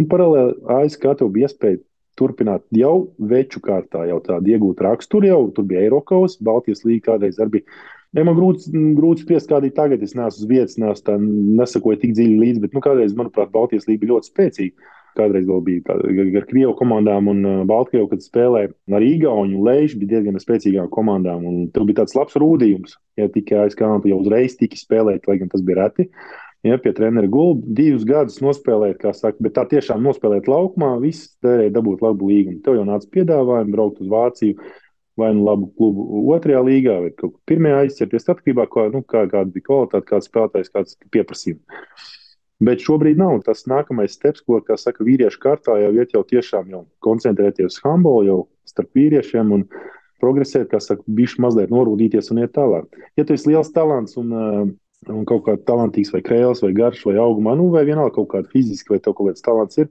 [0.00, 1.82] Un paralēli ASK tev bija iespēja
[2.18, 7.40] turpināt jau veču kārtā, jau tādu iegūt raksturu, jau tur bija Eiropas, Baltijas līnija kādreiz
[7.40, 7.76] arī bija.
[8.12, 10.02] Ja man grūti, grūti spriest, kāda ir tagad.
[10.04, 11.14] Es neesmu uz vietas, neesmu tā,
[11.60, 14.90] nesakoju tik dziļi līdzi, bet nu, kādreiz, manuprāt, Baltijas līnija bija ļoti spēcīga.
[15.16, 20.14] Kādreiz vēl bija ar Krievijas komandām un Baltkrieviju, kad spēlēja ar Igaunu un Leišu, bija
[20.14, 21.44] diezgan spēcīgām komandām.
[21.72, 22.96] Tur bija tāds labs rūdījums.
[23.20, 26.08] Ja tikai aizkāpja, jau uzreiz tika spēlēt, lai gan tas bija reti.
[26.62, 31.32] Ja, pie treneru gulbi divus gadus nospēlēt, kā saka, bet tā tiešām nospēlēt laukumā, viss
[31.42, 32.60] derēja dabūt labu līgumu.
[32.62, 34.70] Tev jau nāca piedāvājumi braukt uz Vāciju,
[35.18, 39.24] vai nu labu klubu otrajā līgā, vai kaut kur pirmajā aizķerties, atkarībā no nu, kā,
[39.32, 41.64] kāda bija kvalitāte, kāds spēlētājs, kāds pieprasījums.
[42.62, 46.70] Bet šobrīd nav tas nākamais steps, ko, kā saka, vīriešu kārtā jau iet jau tiešām
[46.70, 48.38] jau koncentrēties uz handbolu, jau
[48.70, 49.66] starp vīriešiem un
[50.22, 52.86] progresēt, kā saka, bišķi mazliet norūdīties un iet tālāk.
[53.18, 54.68] Ja tu esi liels talants un uh,
[55.10, 58.50] un kaut kāds talantīgs, vai krēls, vai garš, vai augumā, nu, vai vienalga kaut kāda
[58.52, 59.88] fiziska, vai tev kaut kāds talants ir.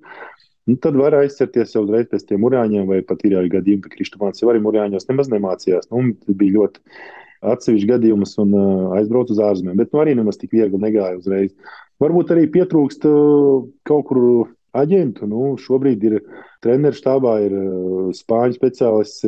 [0.70, 3.96] Nu, tad var aizcerties jau uzreiz pēc tiem urāņiem, vai pat ir arī gadījumi, ka
[3.96, 5.90] Kristāns jau arī urāņos nemaz nemācījās.
[5.92, 6.84] Nu, bija ļoti
[7.52, 9.80] atsevišķs gadījums un uh, aizbraucu uz ārzemēm.
[9.80, 11.56] Bet nu, arī nemaz tik viegli negāja uzreiz.
[12.02, 14.22] Varbūt arī pietrūkst uh, kaut kur
[14.78, 15.28] aģentu.
[15.30, 16.18] Nu, šobrīd ir
[16.64, 19.26] treneru štābā, ir uh, spāņu speciālists.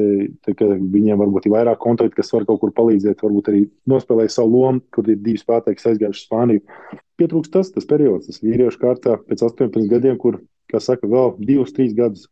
[0.47, 3.23] Viņiem varbūt ir vairāk kontaktu, kas var kaut kur palīdzēt.
[3.25, 6.65] Varbūt arī nospēlēja savu lomu, kur ir divi spēlētāji, aizgājuši uz Spāniju.
[7.19, 11.75] Pietrūkst tas, tas periods, tas vīriešu kārtā pēc 18 gadiem, kur, kā saka, vēl divus,
[11.75, 12.25] trīs gadus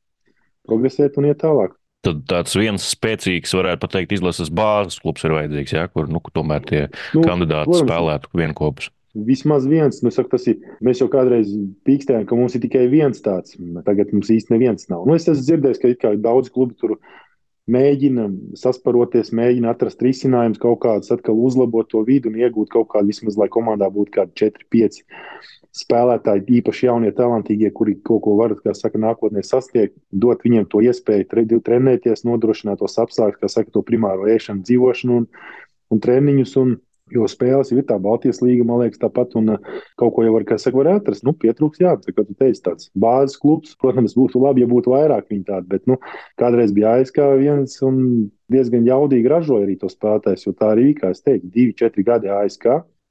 [0.67, 1.75] progresēt un iet tālāk.
[2.01, 6.65] Tad tāds viens spēcīgs, varētu teikt, izlases bāzes klubs ir vajadzīgs, ja, kur nu, tomēr
[6.65, 6.81] tie
[7.13, 8.89] nu, kandidāti protams, spēlētu vienopus.
[9.11, 10.61] Vismaz viens, nu, saku, tas ir.
[10.83, 11.49] Mēs jau kādreiz
[11.87, 13.57] pīkstējām, ka mums ir tikai viens tāds.
[13.87, 15.03] Tagad mums īsti neviens nav.
[15.07, 16.95] Nu, es esmu dzirdējis, ka daudz klubu tur
[17.71, 23.11] mēģina sasparoties, mēģina atrast risinājumus, kaut kādus atkal uzlabot to vidu un iegūt kaut kādu,
[23.11, 25.03] vismaz, lai komandā būtu kādi 4, 5
[25.81, 30.81] spēlētāji, īpaši jaunie, talantīgie, kuri kaut ko var, kā saka, nākotnē sasniegt, dot viņiem to
[30.83, 35.29] iespēju tre, trenēties, nodrošināt tos apstākļus, kā saka, to primāro ēšanu, dzīvošanu un,
[35.91, 36.57] un treniņus.
[36.63, 36.75] Un,
[37.11, 40.45] Jo spēles ir tā Baltijas līga, man liekas, tāpat, un uh, kaut ko jau var,
[40.55, 41.25] saka, var atrast.
[41.27, 43.75] Nu, pietrūks, jā, tā kā tu teici, tāds bāzes klubs.
[43.81, 45.99] Protams, būtu labi, ja būtu vairāk viņi tādi, bet nu,
[46.41, 47.99] kādreiz bija ASK viens un
[48.51, 52.31] diezgan jaudīgi ražoja arī to spēlētājs, jo tā arī kā es teicu, divi, četri gadi
[52.31, 52.67] ASK.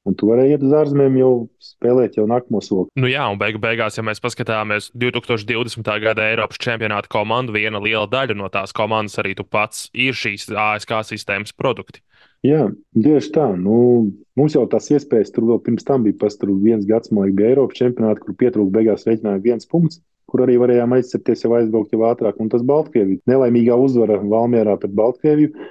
[0.09, 2.89] Un tu vari iet uz ārzemēm, jau spēlēt jau nākamo soli.
[2.97, 5.91] Nu jā, un beigu beigās, ja mēs paskatāmies 2020.
[6.01, 10.49] gada Eiropas čempionāta komandu, viena liela daļa no tās komandas arī tu pats ir šīs
[10.57, 12.01] ASK sistēmas produkti.
[12.47, 13.51] Jā, tieši tā.
[13.61, 13.75] Nu,
[14.41, 16.31] mums jau tās iespējas tur vēl pirms tam bija.
[16.41, 20.47] Tam viens gads, man liekas, bija Eiropas čempionāts, kur pietrūka beigās reiķināja viens punkts, kur
[20.47, 22.41] arī varējām aizcerties jau aizbraukt jau ātrāk.
[22.41, 25.69] Un tas Baltkrievija nelaimīgā uzvara Valmjerā pret Baltkrieviju,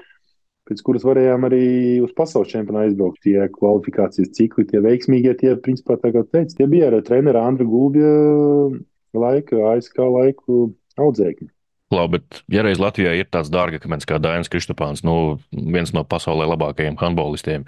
[0.70, 1.64] pēc kuras varējām arī
[2.06, 3.22] uz pasaules čempionātu aizbraukt.
[3.26, 7.70] Tie kvalifikācijas cikli, tie veiksmīgie, tie, principā, tā kā teicu, tie bija ar treneru Andru
[7.70, 8.12] Gulbja
[9.18, 11.50] laika, ASK laiku audzēkņi.
[11.90, 16.46] Labi, bet ja reiz Latvijā ir tāds dārgakmens kā Dainis Kristopāns, nu, viens no pasaulē
[16.52, 17.66] labākajiem handbolistiem,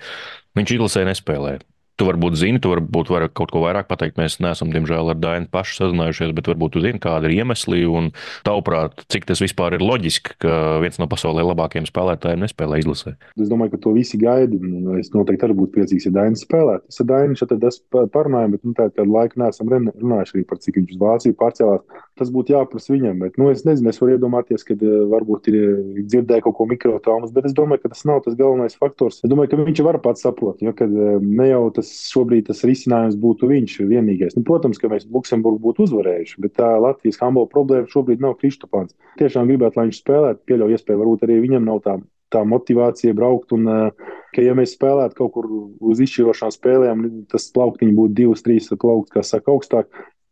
[0.58, 1.56] viņš izlasē nespēlē.
[2.02, 4.16] Tu varbūt zini, tu varbūt vari kaut ko vairāk pateikt.
[4.18, 8.08] Mēs neesam, diemžēl, ar Dainu pašu sazinājušies, bet varbūt tu zini, kāda ir iemesli un
[8.48, 13.14] tavuprāt, cik tas vispār ir loģiski, ka viens no pasaulē labākajiem spēlētājiem nespēlē izlasē.
[13.38, 14.58] Es domāju, ka to visi gaida.
[14.98, 16.90] Es noteikti arī būtu priecīgs, ja Dainis spēlētu.
[16.90, 17.54] Es ar Dainu šeit
[18.16, 22.02] parunāju, bet nu, tā kādu laiku neesam runājuši arī par cik viņš uz Vāciju pārcēlās.
[22.18, 25.60] Tas būtu jāprasa viņam, bet nu, es nezinu, es varu iedomāties, ka uh, varbūt ir
[26.02, 29.22] dzirdēju kaut ko mikrotraumas, bet es domāju, ka tas nav tas galvenais faktors.
[29.22, 33.18] Es domāju, ka viņš var pats saprot, jo kad, ne jau tas šobrīd tas risinājums
[33.22, 34.38] būtu viņš vienīgais.
[34.38, 38.96] Nu, protams, ka mēs Luksemburgu būtu uzvarējuši, bet tā Latvijas handbola problēma šobrīd nav Kristofāns.
[39.20, 42.00] Tiešām gribētu, lai viņš spēlētu, pieļauju iespēju, varbūt arī viņam nav tā.
[42.32, 43.66] Tā motivācija braukt, un
[44.32, 45.50] ka, ja mēs spēlētu kaut kur
[45.84, 49.90] uz izšķirošām spēlēm, tas plauktiņš būtu divas, trīs plaukti, kas saka, augstāk.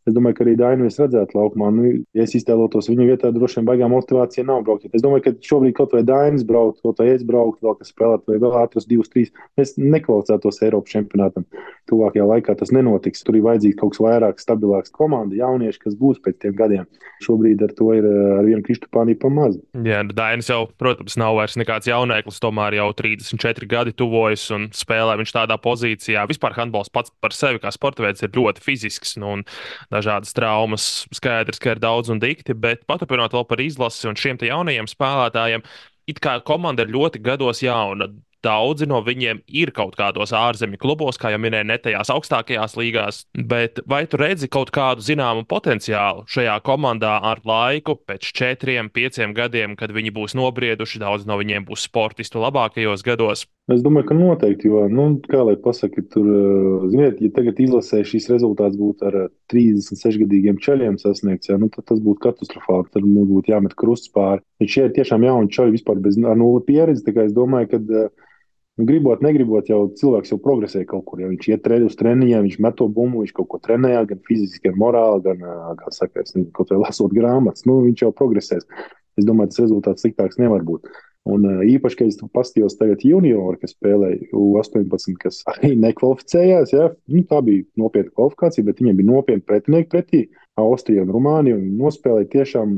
[0.10, 1.69] Es domāju, ka arī Dainu es redzētu laukumā.
[1.76, 4.88] Nu, ja es iztēlotos viņa vietā, droši vien baigā motivācija nav braukt.
[4.89, 8.26] Es domāju, ka šobrīd kaut vai Dainis braukt, kaut vai es brauktu, vēl kas spēlēt,
[8.30, 9.30] vai vēl atrast divus, trīs.
[9.60, 11.45] Mēs nekvalificētos Eiropas čempionātam.
[11.89, 13.22] Tuvākajā laikā tas nenotiks.
[13.26, 16.89] Tur ir vajadzīgs kaut kas vairāk, stabilāks komanda, jaunieši, kas būs pēc tiem gadiem.
[17.26, 19.58] Šobrīd ar to ir ar vienu Kristupānī pa maz.
[19.86, 25.17] Jā, Dainis jau, protams, nav vairs nekāds jaunēklis, tomēr jau 34 gadi tuvojas un spēlē
[25.19, 26.26] viņš tādā pozīcijā.
[26.30, 29.17] Vispār handbols pats par sevi kā sporta veids ir ļoti fizisks.
[29.19, 29.39] Nu,
[29.99, 30.88] dažādas traumas.
[31.15, 35.65] Skaidrs, ka ir daudz un dikti, bet paturpinot vēl par izlasi un šiem jaunajiem spēlētājiem.
[36.09, 38.09] It kā komanda ir ļoti gados jauna.
[38.39, 43.17] Daudzi no viņiem ir kaut kādos ārzemju klubos, kā jau minēju, ne tajās augstākajās līgās,
[43.35, 49.35] bet vai tu redzi kaut kādu zināmu potenciālu šajā komandā ar laiku, pēc četriem, pieciem
[49.35, 53.43] gadiem, kad viņi būs nobrieduši, daudz no viņiem būs sportistu labākajos gados?
[53.69, 57.99] Es domāju, ka noteikti, jo, nu, kā lai pasakā, tur, eh, ziniet, ja tagad izlasē
[58.01, 59.17] šīs rezultāts būtu ar
[59.53, 62.89] 36 gadīgiem ceļiem sasniegts, ja, nu, tad tas būtu katastrofāli.
[62.93, 64.41] Tad mums būtu jāmet krusts pāri.
[64.60, 67.05] Bet šie ir tiešām jauni ceļi vispār bez nulles pieredzes.
[67.05, 68.10] Es domāju, ka uh,
[68.79, 71.19] Nu, gribot, negribot, jau cilvēks jau progresē kaut kur.
[71.19, 74.62] Ja viņš iet uz treniņiem, viņš met to bumbu, viņš kaut ko trenējās, gan fiziski,
[74.69, 75.41] gan morāli, gan,
[75.82, 77.65] kā saka, nezinu, kaut vai lasot grāmatas.
[77.67, 78.63] Nu, viņš jau progresēs.
[79.19, 80.88] Es domāju, tas rezultāts sliktāks nevar būt.
[81.29, 86.89] Un īpaši, kad es paskatījos tagad junioru, kas spēlēja U18, kas arī nekvalificējās, ja?
[87.11, 90.23] nu, tā bija nopietna kvalifikācija, bet viņiem bija nopietni pretinieki pretī
[90.59, 91.59] Austrija un Rumānija.
[91.59, 92.75] Viņi nospēlēja tiešām,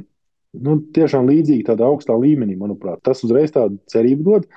[0.67, 3.01] nu, tiešām līdzīgi tādā augstā līmenī, manuprāt.
[3.07, 4.47] Tas uzreiz tādu cerību dod.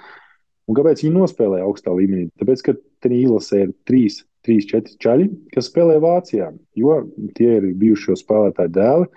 [0.64, 2.30] Un kāpēc viņi nospēlēja augstā līmenī?
[2.40, 7.02] Tāpēc, ka tajā izlasē ir trīs, trīs, četri čaļi, kas spēlē Vācijā, jo
[7.36, 9.10] tie ir bijušo spēlētāju dēli.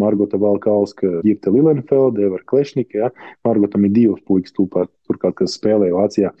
[0.00, 3.04] Margota Valkauska, Girta Lilenfelda, Eva Klešnika.
[3.04, 3.12] Ja?
[3.46, 6.34] Margotam ir divas puikas, turklāt, kas spēlē Vācijā.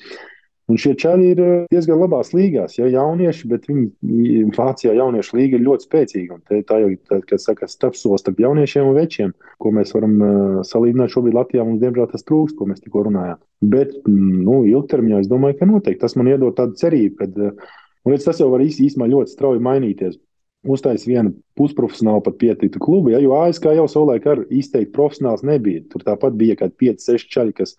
[0.68, 5.56] Un šie čaļi ir eh, diezgan labās līgās, ja jaunieši, bet viņi Vācijā jauniešu līga
[5.56, 6.36] ir ļoti spēcīga.
[6.36, 6.98] Un tā jau ir,
[7.30, 9.32] kad saka, starpsolis starp jauniešiem un večiem,
[9.64, 11.64] ko mēs varam uh, salīdzināt šobrīd Latvijā.
[11.64, 13.40] Mums, diemžēl, tas trūkst, ko mēs tikko runājām.
[13.72, 18.12] Bet, nu, ilgtermiņā es domāju, ka noteikti tas man iedod tādu cerību, ka, uh, un
[18.12, 20.20] redz, tas jau var īstenībā ļoti strauji mainīties
[20.74, 23.12] uztaisīja vienu pusprofesionālu, pat pietiktu klubu.
[23.14, 25.82] Ja, jo ASK jau savulaik ar izteikti profesionāls nebija.
[25.92, 27.74] Tur tāpat bija kaut kādi 5, 6 čaļi, kas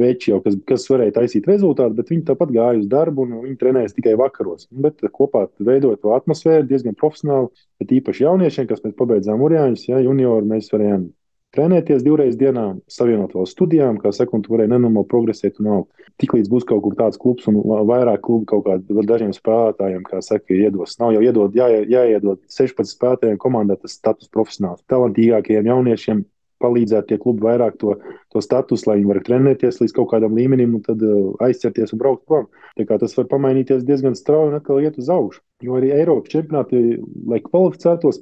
[0.00, 3.58] veči jau, kas, kas varēja taisīt rezultātu, bet viņi tāpat gāja uz darbu un viņi
[3.60, 4.68] trenējas tikai vakaros.
[4.72, 10.02] Bet kopā veidojot to atmosfēru diezgan profesionāli, bet īpaši jauniešiem, kas mēs pabeidzām Urjāņus, ja,
[10.04, 11.10] juniori, mēs varējām
[11.56, 16.08] trenēties divreiz dienā, savienot vēl studijām, kā saka, un tu vari nenormāli progresēt un augt.
[16.22, 20.54] Tiklīdz būs kaut kur tāds klubs un vairāk klubu kaut kādiem dažiem spēlētājiem, kā saka,
[20.54, 20.98] iedos.
[21.02, 24.84] Nav jau iedod, jā, jāiedod 16 spēlētājiem komandā tas status profesionāls.
[24.90, 26.22] Talantīgākajiem jauniešiem
[26.60, 27.96] palīdzēt tie klubi vairāk to,
[28.32, 32.02] to statusu, lai viņi varētu trenēties līdz kaut kādam līmenim un tad uh, aizķerties un
[32.02, 32.50] braukt prom.
[32.76, 35.40] Tas var pamainīties diezgan strauji un atkal iet uz augšu.
[35.64, 38.20] Jo arī Eiropas čempionāti, lai kvalificētos,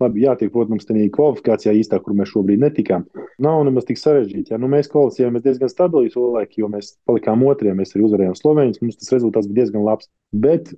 [0.00, 3.04] Labi, jātiek, protams, tādā kvalifikācijā īstā, kur mēs šobrīd netikām.
[3.42, 4.54] Nav nemaz tik sarežģīti.
[4.54, 4.60] Ja?
[4.60, 8.80] Nu, mēs kvalificējāmies diezgan stabili laiku, jo mēs palikām otrajā, mēs arī uzvarējām Slovenijas.
[8.82, 10.10] Mums tas rezultāts bija diezgan labs.
[10.32, 10.72] Bet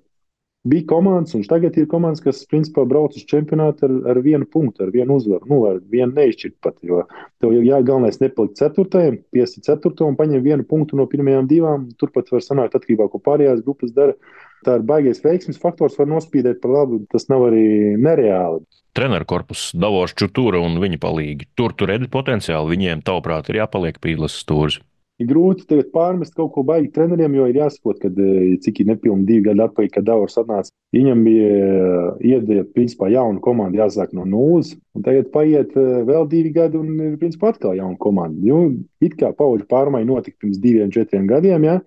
[0.64, 4.87] bija komandas, un tagad ir komandas, kas principā brauc uz čempionātu ar, ar vienu punktu,
[4.87, 5.48] ar vienu uzvaru.
[5.50, 6.79] Nu, ar vienu neizšķirt pat.
[6.85, 7.05] Jo
[7.42, 11.88] tev jau jāgalvenais nepalikt ceturtajam, piesi ceturto un paņem vienu punktu no pirmajām divām.
[12.00, 14.16] Turpat var sanākt atkarībā no pārējās grupas dara.
[14.64, 17.03] Tā ir baigais veiksmes faktors, var nospīdēt par labu.
[17.12, 17.66] Tas nav arī
[18.00, 21.50] nereāli treneru korpusu, Davošu Čutūra un viņa palīgi.
[21.59, 22.77] Tur tur redz potenciāli.
[22.77, 24.81] Viņiem, tavuprāt, ir jāpaliek pīles stūris.
[25.22, 28.88] Ir grūti tagad pārmest kaut ko baigi treneriem, jo ir jāsaprot, ka e, cik ir
[28.88, 30.72] nepilni divi gadi atpakaļ, kad Davors atnāca.
[30.94, 32.00] Viņam bija e,
[32.33, 36.98] iedēta, principā, jauna komanda jāsāk no nulles, un tagad paiet e, vēl divi gadi, un
[36.98, 38.42] ir, principā, atkal jauna komanda.
[38.42, 38.64] Jo
[39.07, 41.79] it kā pauģu pārmaiņa notika pirms diviem, četriem gadiem, ja?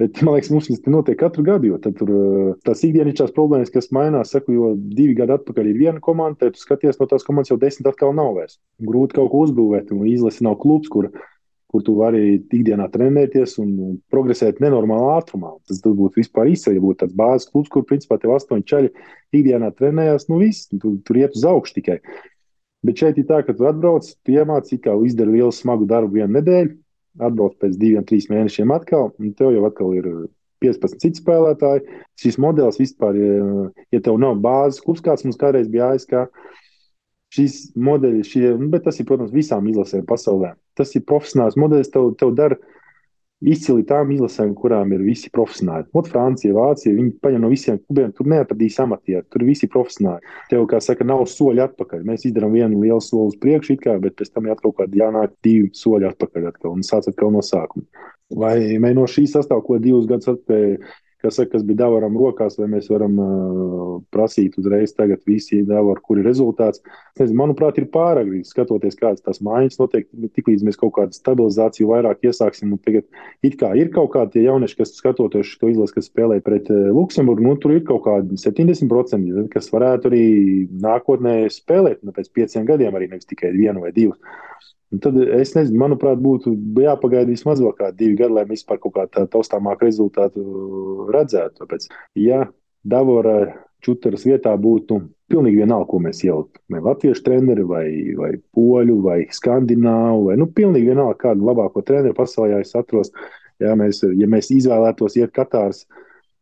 [0.00, 3.90] Bet, man liekas, mums tas notiek katru gadu, jo tur uh, tās ikdienišķās problēmas, kas
[3.92, 7.52] mainās, saku, jo divi gadi atpakaļ ir viena komanda, tad tu skaties no tās komandas
[7.52, 8.56] jau desmit atkal nav vairs.
[8.80, 11.10] Grūti kaut ko uzbūvēt, un izlase nav klubs, kur,
[11.68, 13.76] kur tu vari ikdienā trenēties un,
[14.12, 15.52] progresēt nenormālā ātrumā.
[15.68, 18.92] Tas būtu vispār izceļ, ja būtu tāds bāzes klubs, kur principā tev astoņi ceļi
[19.36, 22.00] ikdienā trenējās, nu viss, tu, tur iet uz augšu tikai.
[22.88, 26.38] Bet šeit ir tā, ka tu atbrauc, tu iemācīji, kā izdari lielu smagu darbu vienu
[26.38, 26.78] nedēļu,
[27.18, 30.08] atbrauc pēc diviem, trīs mēnešiem atkal, un tev jau atkal ir
[30.62, 31.84] 15 citi spēlētāji.
[32.20, 33.18] Šis modelis vispār,
[33.90, 36.16] ja tev nav bāzes klubs, kāds mums kādreiz bija ASK,
[37.34, 40.54] šis modelis, šie, nu, bet tas ir, protams, visām izlasēm pasaulē.
[40.78, 42.58] Tas ir profesionāls modelis, tev, tev dara
[43.40, 45.88] izcili tām izlasēm, kurām ir visi profesionāļi.
[45.96, 50.34] Ot, Francija, Vācija, viņi paņem no visiem klubiem, tur neatradīs amatieru, tur visi profesionāļi.
[50.52, 52.04] Tev, kā saka, nav soļi atpakaļ.
[52.08, 55.36] Mēs izdarām vienu lielu soli uz priekšu, kā, bet pēc tam ir kaut kādi jānāk
[55.46, 57.86] divi soļi atpakaļ atkal, un sāc atkal no sākuma.
[58.30, 60.76] Vai mēs no šī sastāv, ko divus gadus atpakaļ
[61.22, 66.20] kas, kas bija Davaram rokās, vai mēs varam uh, prasīt uzreiz tagad visi Davaru, kur
[66.20, 66.82] ir rezultāts.
[67.20, 70.08] Nezinu, manuprāt, ir pārāk grūti skatoties, kādas tās mājas notiek.
[70.36, 73.06] Tiklīdz mēs kaut kādu stabilizāciju vairāk iesāksim, un tagad
[73.46, 77.56] it kā ir kaut kādi jaunieši, kas skatoties šo izlasi, kas spēlē pret Luksemburgu, nu
[77.60, 80.24] tur ir kaut kādi 70%, kas varētu arī
[80.82, 84.20] nākotnē spēlēt nu, pēc pieciem gadiem, arī nevis tikai vienu vai divus.
[84.90, 88.80] Un tad es nezinu, manuprāt, būtu jāpagaida vismaz vēl kādi divi gadi, lai mēs vispār
[88.82, 90.44] kaut kādu taustāmāku rezultātu
[91.14, 91.62] redzētu.
[91.62, 91.86] Tāpēc,
[92.18, 92.44] ja
[92.82, 93.36] Davora
[93.80, 94.98] Čutaras vietā būtu
[95.30, 97.84] pilnīgi vienalga, ko mēs ieliktu, vai latviešu treneri, vai,
[98.18, 103.14] vai poļu, vai skandināvu, vai nu, pilnīgi vienalga, kādu labāko treneru pasaulē es atrodos,
[103.60, 105.84] Ja mēs, ja mēs izvēlētos iet Katāras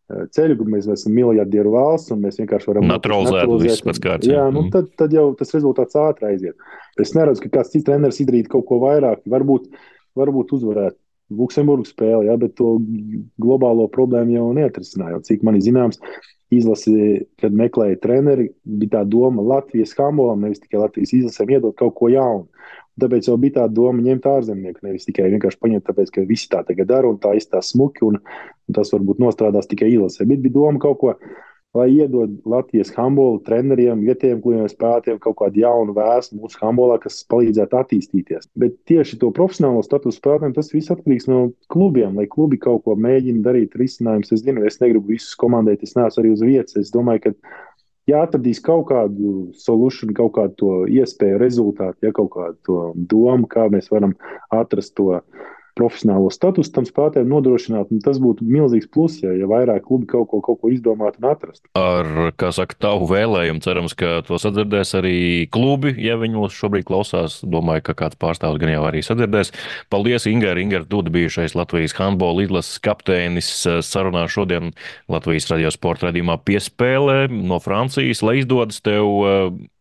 [0.08, 4.30] ceļu, kur mēs esam miljardieru valsts un mēs vienkārši varam naturalizēt visu pēc kārtas.
[4.32, 6.70] Jā, nu, tad, tad jau tas rezultāts ātri aiziet.
[7.00, 9.20] Es neredzu, ka kāds cits treneris izdarītu kaut ko vairāk.
[9.28, 9.68] Varbūt,
[10.18, 10.96] varbūt uzvarētu
[11.38, 12.78] Luksemburgas spēli, ja, bet to
[13.40, 15.20] globālo problēmu jau neatrisināja.
[15.28, 16.00] Cik man ir zināms,
[16.54, 21.92] izlasi, kad meklēja treneri, bija tā doma Latvijas hambolam, nevis tikai Latvijas izlasēm iedot kaut
[21.98, 22.48] ko jaunu.
[23.02, 26.64] Tāpēc jau bija tā doma ņemt ārzemnieku, nevis tikai vienkārši paņemt, tāpēc, ka visi tā
[26.66, 30.26] tagad dara un tā izstāsta smuki, un, un tas varbūt nostrādās tikai izlasē.
[30.28, 31.14] Bet bija doma kaut ko
[31.74, 37.20] lai iedod Latvijas handbola treneriem, vietējiem klubiem, spēlētājiem kaut kādu jaunu vēstu mūsu handbolā, kas
[37.30, 38.48] palīdzētu attīstīties.
[38.58, 41.40] Bet tieši to profesionālo statusu spēlētājiem tas viss atkarīgs no
[41.72, 44.32] klubiem, lai klubi kaut ko mēģina darīt, risinājumus.
[44.34, 46.78] Es zinu, es negribu visus komandēt, es neesmu arī uz vietas.
[46.80, 47.34] Es domāju, ka
[48.08, 52.80] ja atradīs kaut kādu solūciju, kaut kādu iespēju, rezultātu, ja kaut kādu
[53.10, 54.16] domu, kā mēs varam
[54.54, 55.20] atrast to
[55.78, 57.92] profesionālo statusu tam spēlētājiem nodrošināt.
[58.04, 61.64] Tas būtu milzīgs pluss, ja, ja vairāk klubi kaut ko, kaut ko izdomātu un atrastu.
[61.78, 65.16] Ar, kā saka, tavu vēlējumu cerams, ka to sadzirdēs arī
[65.54, 67.40] klubi, ja viņi mūs šobrīd klausās.
[67.46, 69.54] Domāju, ka kāds pārstāvs gan jau arī sadzirdēs.
[69.92, 73.50] Paldies, Ingar, Ingar, Duda, bijušais Latvijas handbola izlases kapteinis
[73.86, 74.72] sarunā šodien
[75.10, 79.06] Latvijas radio sporta radījumā piespēlē no Francijas, lai izdodas tev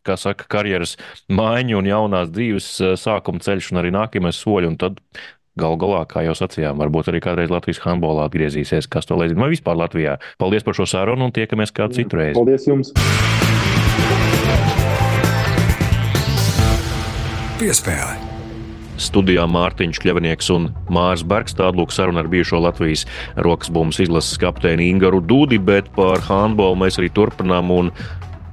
[0.08, 0.96] kā saka, karjeras
[1.32, 2.70] maiņu un jaunās dzīves
[3.02, 4.74] sākuma ceļš un arī nākamais soļi.
[4.80, 5.02] Tad
[5.58, 9.52] Galu galā, kā jau sacījām, varbūt arī kādreiz Latvijas handbolā atgriezīsies, kas to nezina, vai
[9.56, 10.18] vispār Latvijā.
[10.38, 12.38] Paldies par šo sarunu un tiekamies kādu citu reizi.
[12.38, 12.94] Paldies jums!
[17.58, 18.38] Piespēle!
[19.02, 23.06] Studijā Mārtiņš Kļavnieks un Mārs Bergs tādu lūk sarunu ar bijušo Latvijas
[23.46, 27.92] rokas bumbas izlases kapteini Ingaru Dudi, bet par handbolu mēs arī turpinām un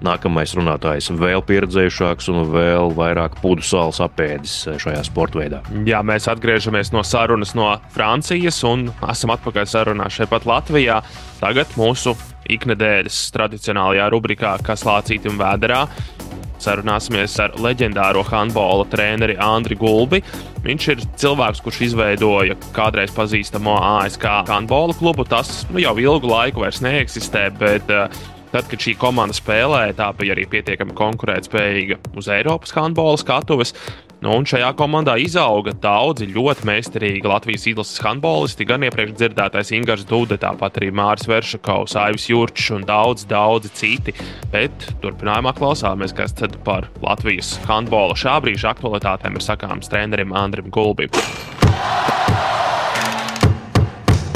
[0.04, 5.62] Nākamais runātājs vēl pieredzējušāks un vēl vairāk pudu sāls apēdis šajā sporta veidā.
[5.88, 11.00] Jā, mēs atgriežamies no sarunas no Francijas un esam atpakaļ sarunā šeit pat Latvijā.
[11.40, 12.12] Tagad mūsu
[12.52, 15.86] iknedēļas tradicionālajā rubrikā Kas lācīti un vēderā.
[16.64, 20.20] Sarunāsimies ar leģendāro handbola treneri Andriu Gulbi.
[20.64, 25.26] Viņš ir cilvēks, kurš izveidoja kādreiz pazīstamo ASK handbola klubu.
[25.28, 28.08] Tas nu, jau ilgu laiku vairs neeksistē, bet uh,
[28.54, 33.74] Tad, kad šī komanda spēlēja, tā bija arī pietiekami konkurētspējīga uz Eiropas handbola skatuves.
[34.22, 40.06] Nu, un šajā komandā izauga daudzi ļoti meistarīgi Latvijas izlases handbolisti, gan iepriekš dzirdētais Ingūns
[40.06, 44.14] Dude, tāpat arī Mārcis Veršakovs, Aivis Jurčs un daudz, daudzi citi.
[44.54, 50.70] Bet turpinājumā klausāmies, kas tad par Latvijas handbola šā brīža aktualitātēm ir sakāms trenerim Andrim
[50.70, 51.10] Gulbim.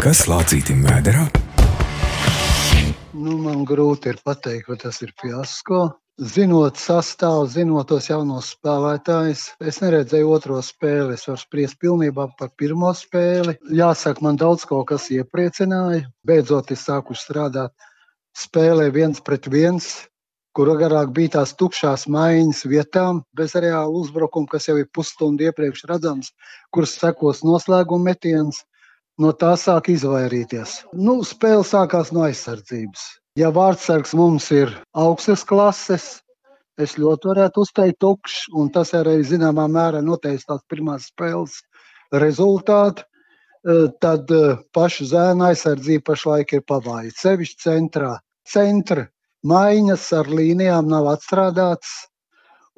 [0.03, 1.31] Kas lācītim vēderā?
[3.19, 5.79] Nu, man grūti ir pateikt, vai tas ir fiasko.
[6.33, 11.17] Zinot sastāvu, zinot tos jaunos spēlētājus, es neredzēju otro spēli.
[11.17, 13.57] Es varu spriest pilnībā par pirmo spēli.
[13.81, 16.05] Jāsaka, man daudz kaut kas iepriecināja.
[16.31, 17.75] Beidzot, es sāku strādāt
[18.39, 19.91] spēlē viens pret viens,
[20.55, 25.89] kur agrāk bija tās tukšās maiņas vietām, bez reāla uzbrukuma, kas jau ir pusstundu iepriekš
[25.91, 26.31] redzams,
[26.71, 28.63] kuras sekos noslēguma metiens
[29.23, 30.83] no tā sāk izvairīties.
[30.95, 33.05] Nu, spēle sākās no aizsardzības.
[33.39, 36.07] Ja vārdsargs mums ir augstas klases,
[36.79, 41.61] es ļoti varētu uzteikt tukšs, un tas arī zināmā mērā noteiks tās pirmās spēles
[42.15, 43.05] rezultātu.
[43.69, 47.15] E, tad e, paša zēna aizsardzība pašlaik ir pavāja.
[47.19, 48.13] Sevišķi centrā.
[48.49, 49.09] Centra
[49.47, 51.91] maiņas ar līnijām nav atstrādātas,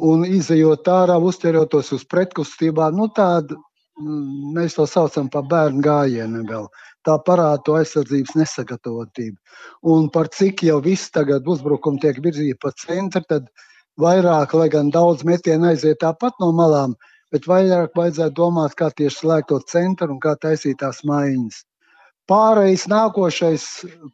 [0.01, 3.57] un izējot ārā, uzķeroties uz pretkustībām, nu, tāda
[4.01, 6.45] mēs to saucam par bērnu gājienu.
[6.49, 6.69] Vēl.
[7.07, 9.37] Tā parāda to aizsardzības nesagatavotību.
[9.93, 13.49] Un par cik jau viss tagad uzbrukumi tiek virzīti pa centru, tad
[14.01, 16.97] vairāk, lai gan daudz metienu aiziet tāpat no malām,
[17.33, 21.65] bet vairāk vajadzētu domāt, kā tieši slēgt to centru un kā taisīt tās maiņas.
[22.31, 23.65] Pārējais nākošais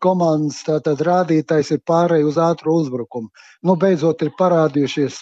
[0.01, 3.29] komandas tātad, rādītājs ir pārējai uz ātru uzbrukumu.
[3.61, 5.19] Nu, beidzot ir parādījušies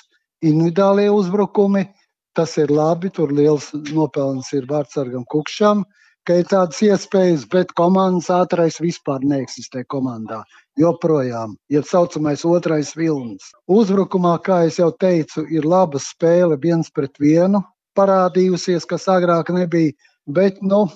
[0.46, 1.88] individuālie uzbrukumi,
[2.34, 5.84] Tas ir labi, tur liels nopelns ir vārdsargam Kukšam,
[6.26, 10.40] ka ir tādas iespējas, bet komandas ātrais vispār neeksistē komandā.
[10.80, 13.52] Joprojām ir saucamais otrais vilnis.
[13.70, 17.62] Uzbrukumā, kā jau teicu, ir laba spēle viens pret vienu,
[17.94, 19.94] parādījusies, kas agrāk nebija.
[20.26, 20.86] Bet nu,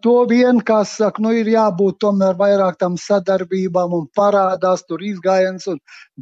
[0.00, 5.68] to vien, kā saka, nu, ir jābūt tomēr vairāk tam sadarbībām un parādās tur izgājiens
[5.68, 5.76] un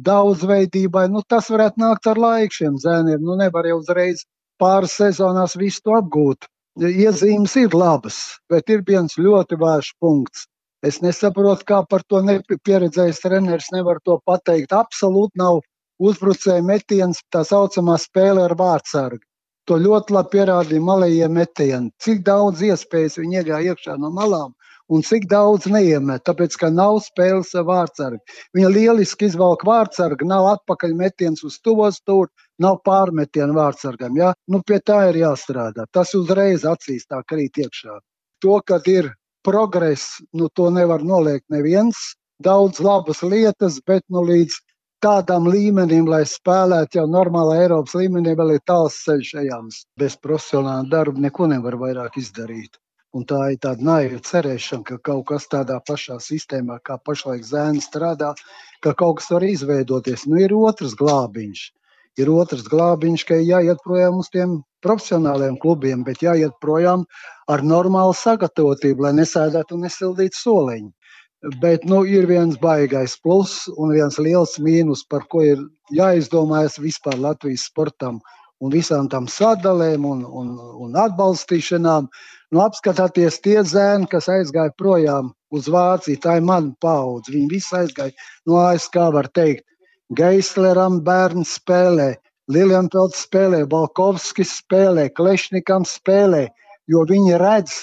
[0.09, 1.05] daudzveidībai.
[1.13, 3.23] Nu, tas varētu nākt ar laiku šiem zēniem.
[3.23, 4.25] Nu, nevar jau uzreiz
[4.61, 6.47] pāris sezonās visu to apgūt.
[6.79, 8.19] Iezīmes ir labas,
[8.51, 10.45] bet ir viens ļoti vājš punkts.
[10.85, 14.71] Es nesaprotu, kā par to nepieredzējis treneris nevar to pateikt.
[14.71, 15.59] Absolūti nav
[15.99, 19.25] uzbrucēja metiens, tā saucamā spēle ar vārdsargu.
[19.67, 21.91] To ļoti labi pierādīja malējie metieni.
[22.01, 24.55] Cik daudz iespējas viņi iegāja iekšā no malām
[24.89, 28.21] un cik daudz neiemet, tāpēc, ka nav spēles ar vārdsargu.
[28.57, 32.31] Viņa lieliski izvelk vārdsargu, nav atpakaļ metiens uz tuvos stūri,
[32.63, 34.17] nav pārmetienu vārdsargam.
[34.19, 34.33] Ja?
[34.47, 35.87] Nu, pie tā ir jāstrādā.
[35.91, 37.99] Tas uzreiz acīs tā krīt iekšā.
[38.43, 42.15] To, kad ir progress, nu, to nevar noliegt neviens.
[42.43, 44.59] Daudz labas lietas, bet nu, līdz
[45.03, 49.81] tādam līmenim, lai spēlētu jau normālā Eiropas līmenī, vēl ir tāls ceļš ejams.
[49.99, 52.79] Bez profesionāla darba neko nevar vairāk izdarīt.
[53.17, 57.81] Un tā ir tāda naiva cerēšana, ka kaut kas tādā pašā sistēmā, kā pašlaik zēni
[57.81, 58.35] strādā,
[58.85, 60.27] ka kaut kas var izveidoties.
[60.29, 61.63] Nu, ir otrs glābiņš.
[62.19, 67.05] Ir otrs glābiņš, ka jāiet projām uz tiem profesionāliem klubiem, bet jāiet projām
[67.51, 70.91] ar normālu sagatavotību, lai nesēdētu un nesildītu soliņu.
[71.63, 75.61] Bet nu, ir viens baisais plus un viens liels mīnus, par ko ir
[75.95, 78.19] jāizdomājas vispār Latvijas sportam
[78.59, 80.49] un visām tām sadalēm un, un,
[80.83, 82.09] un atbalstīšanām.
[82.51, 87.31] Nu, apskatāties tie zēni, kas aizgāja projām uz Vāciju, tā ir mana paudze.
[87.31, 88.11] Viņi visi aizgāja
[88.49, 89.63] no ASK, var teikt.
[90.17, 92.15] Geisleram bērns spēlē,
[92.49, 96.47] Lielempelts spēlē, Balkovskis spēlē, Klešnikam spēlē,
[96.89, 97.75] jo viņi redz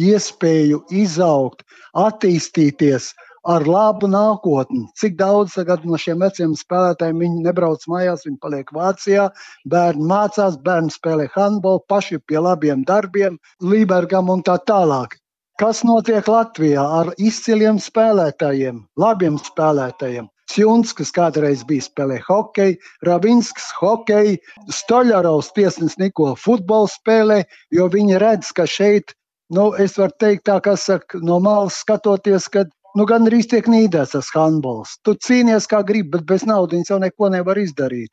[0.00, 1.60] iespēju izaugt,
[1.92, 3.10] attīstīties,
[3.44, 4.86] ar labu nākotni.
[4.96, 9.28] Cik daudz no šiem veciem spēlētājiem viņi nebrauc mājās, viņi paliek Vācijā,
[9.68, 15.20] bērni mācās, bērni spēlē handbolu, paši pie labiem darbiem, Lībergam un tā tālāk.
[15.60, 20.32] Kas notiek Latvijā ar izciliem spēlētājiem, labiem spēlētājiem?
[20.52, 22.76] Čuns, kas kādreiz bija spēlē hokeju,
[23.08, 24.36] Ravinskis hokeju,
[24.78, 27.42] Stoļarovs tiesnesis Niko futbolu spēlē,
[27.72, 29.16] jo viņi redz, ka šeit,
[29.56, 33.68] nu, es varu teikt tā, kas saka, no malas skatoties, kad nu, gan arī tiek
[33.70, 34.98] nīdēts tas handbols.
[35.04, 38.12] Tu cīnies kā gribi, bet bez naudas jau neko nevar izdarīt.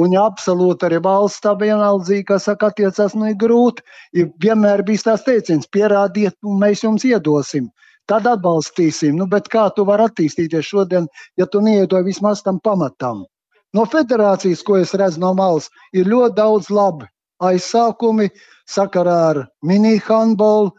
[0.00, 3.84] Un ja absolūti arī valsts tā vienaldzīga, kas saka, attiecās, nu ir grūti.
[4.16, 7.68] Ja vienmēr bija tās teiciens, pierādiet, un mēs jums iedosim.
[8.10, 9.16] Tad atbalstīsim.
[9.18, 11.06] Nu, bet kā tu vari attīstīties šodien,
[11.38, 13.24] ja tu neiedoji vismaz tam pamatam?
[13.72, 17.08] No federācijas, ko es redzu no malas, ir ļoti daudz labi
[17.42, 18.28] aizsākumi
[18.68, 20.74] sakarā ar mini-handbolu,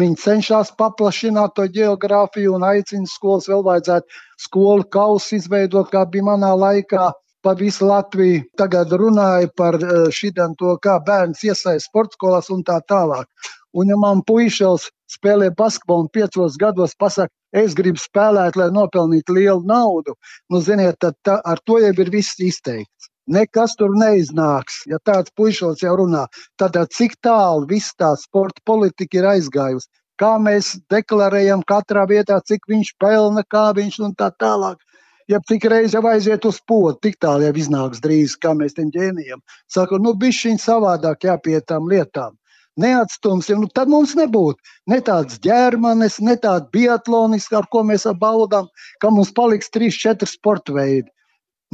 [0.00, 6.28] Viņi cenšas paplašināt to geogrāfiju un aicina skolas vēl vajadzētu skolu kausu izveidot, kā bija
[6.30, 7.10] manā laikā.
[7.44, 12.64] Pa visu Latviju tagad runāja par eh, šitām to, kā bērns iesaistās sporta skolās un
[12.66, 13.28] tā tālāk.
[13.74, 19.36] Un, ja man puišels spēlē basketbolu un piecos gados pasakā, es gribu spēlēt, lai nopelnītu
[19.36, 20.14] lielu naudu,
[20.52, 23.08] nu, ziniet, tad tā, ar to jau ir viss izteikts.
[23.28, 24.82] Nekas tur neiznāks.
[24.88, 26.24] Ja tāds puisis jau runā,
[26.56, 29.88] tad cik tālu viss tā sporta politika ir aizgājusi?
[30.18, 34.80] Kā mēs deklarējam katrā vietā, cik viņš pelna, kā viņš un tā tālāk.
[35.28, 38.88] Ja cik reizes jau aiziet uz podu, tik tālu jau iznāks drīz, kā mēs tam
[38.94, 39.44] ģēnijam.
[39.68, 42.32] Saka, nu, bišķiņ savādāk jāpiet tām lietām.
[42.78, 48.68] Neatstumsim, nu, tad mums nebūtu ne tāds ģermanis, ne tāds biatlonis, ar ko mēs baudām,
[49.02, 51.08] ka mums paliks trīs, četri sporta veidi.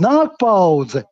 [0.00, 1.05] Nāk paudze,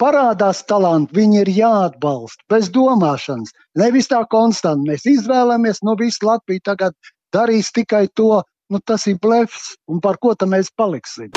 [0.00, 3.52] parādās talanti, viņi ir jāatbalsta bez domāšanas.
[3.78, 4.88] Nevis tā konstanti.
[4.90, 6.96] Mēs izvēlamies, nu, visu Latviju tagad
[7.36, 8.42] darīs tikai to,
[8.72, 11.30] nu, tas ir blefs, un par ko tam mēs paliksim.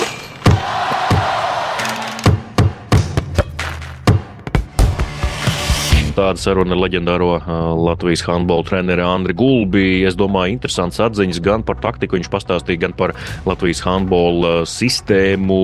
[6.17, 7.29] Tāda saruna ar leģendāro
[7.77, 10.01] Latvijas handbola treneri Andri Gulbi.
[10.07, 13.13] Es domāju, interesants atziņas gan par taktiku, viņš pastāstīja, gan par
[13.45, 15.59] Latvijas handbola sistēmu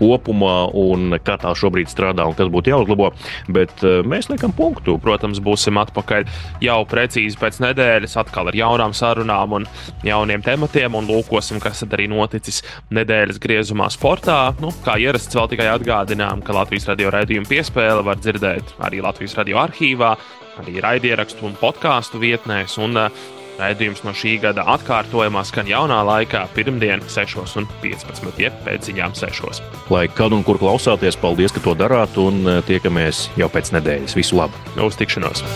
[0.00, 3.12] kopumā un kā tā šobrīd strādā un kas būtu jāuzlabo.
[3.54, 4.96] Bet mēs liekam punktu.
[5.04, 6.26] Protams, būsim atpakaļ
[6.64, 9.68] jau precīzi pēc nedēļas, atkal ar jaunām sarunām un
[10.06, 12.62] jauniem tematiem un lūkosim, kas tad arī noticis
[12.94, 14.40] nedēļas griezumā sportā.
[14.62, 19.38] Nu, kā ierasts, vēl tikai atgādinām, ka Latvijas radio raidījumu piespēle var dzirdēt arī Latvijas
[19.38, 20.16] radio arhīvā arhīvā,
[20.62, 22.78] arī raidierakstu un podkāstu vietnēs.
[22.78, 23.24] Un, uh,
[23.54, 28.32] Raidījums no šī gada atkārtojumā skan jaunā laikā, pirmdien, 6.15.
[28.42, 29.62] jeb pēc ziņām 6.
[29.94, 34.18] Lai kad un kur klausāties, paldies, ka to darāt, un uh, tiekamies jau pēc nedēļas.
[34.18, 34.58] Visu labu!
[34.82, 35.46] Uz tikšanos!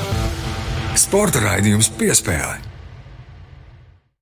[0.95, 2.68] Sporta raidījums piespēlē!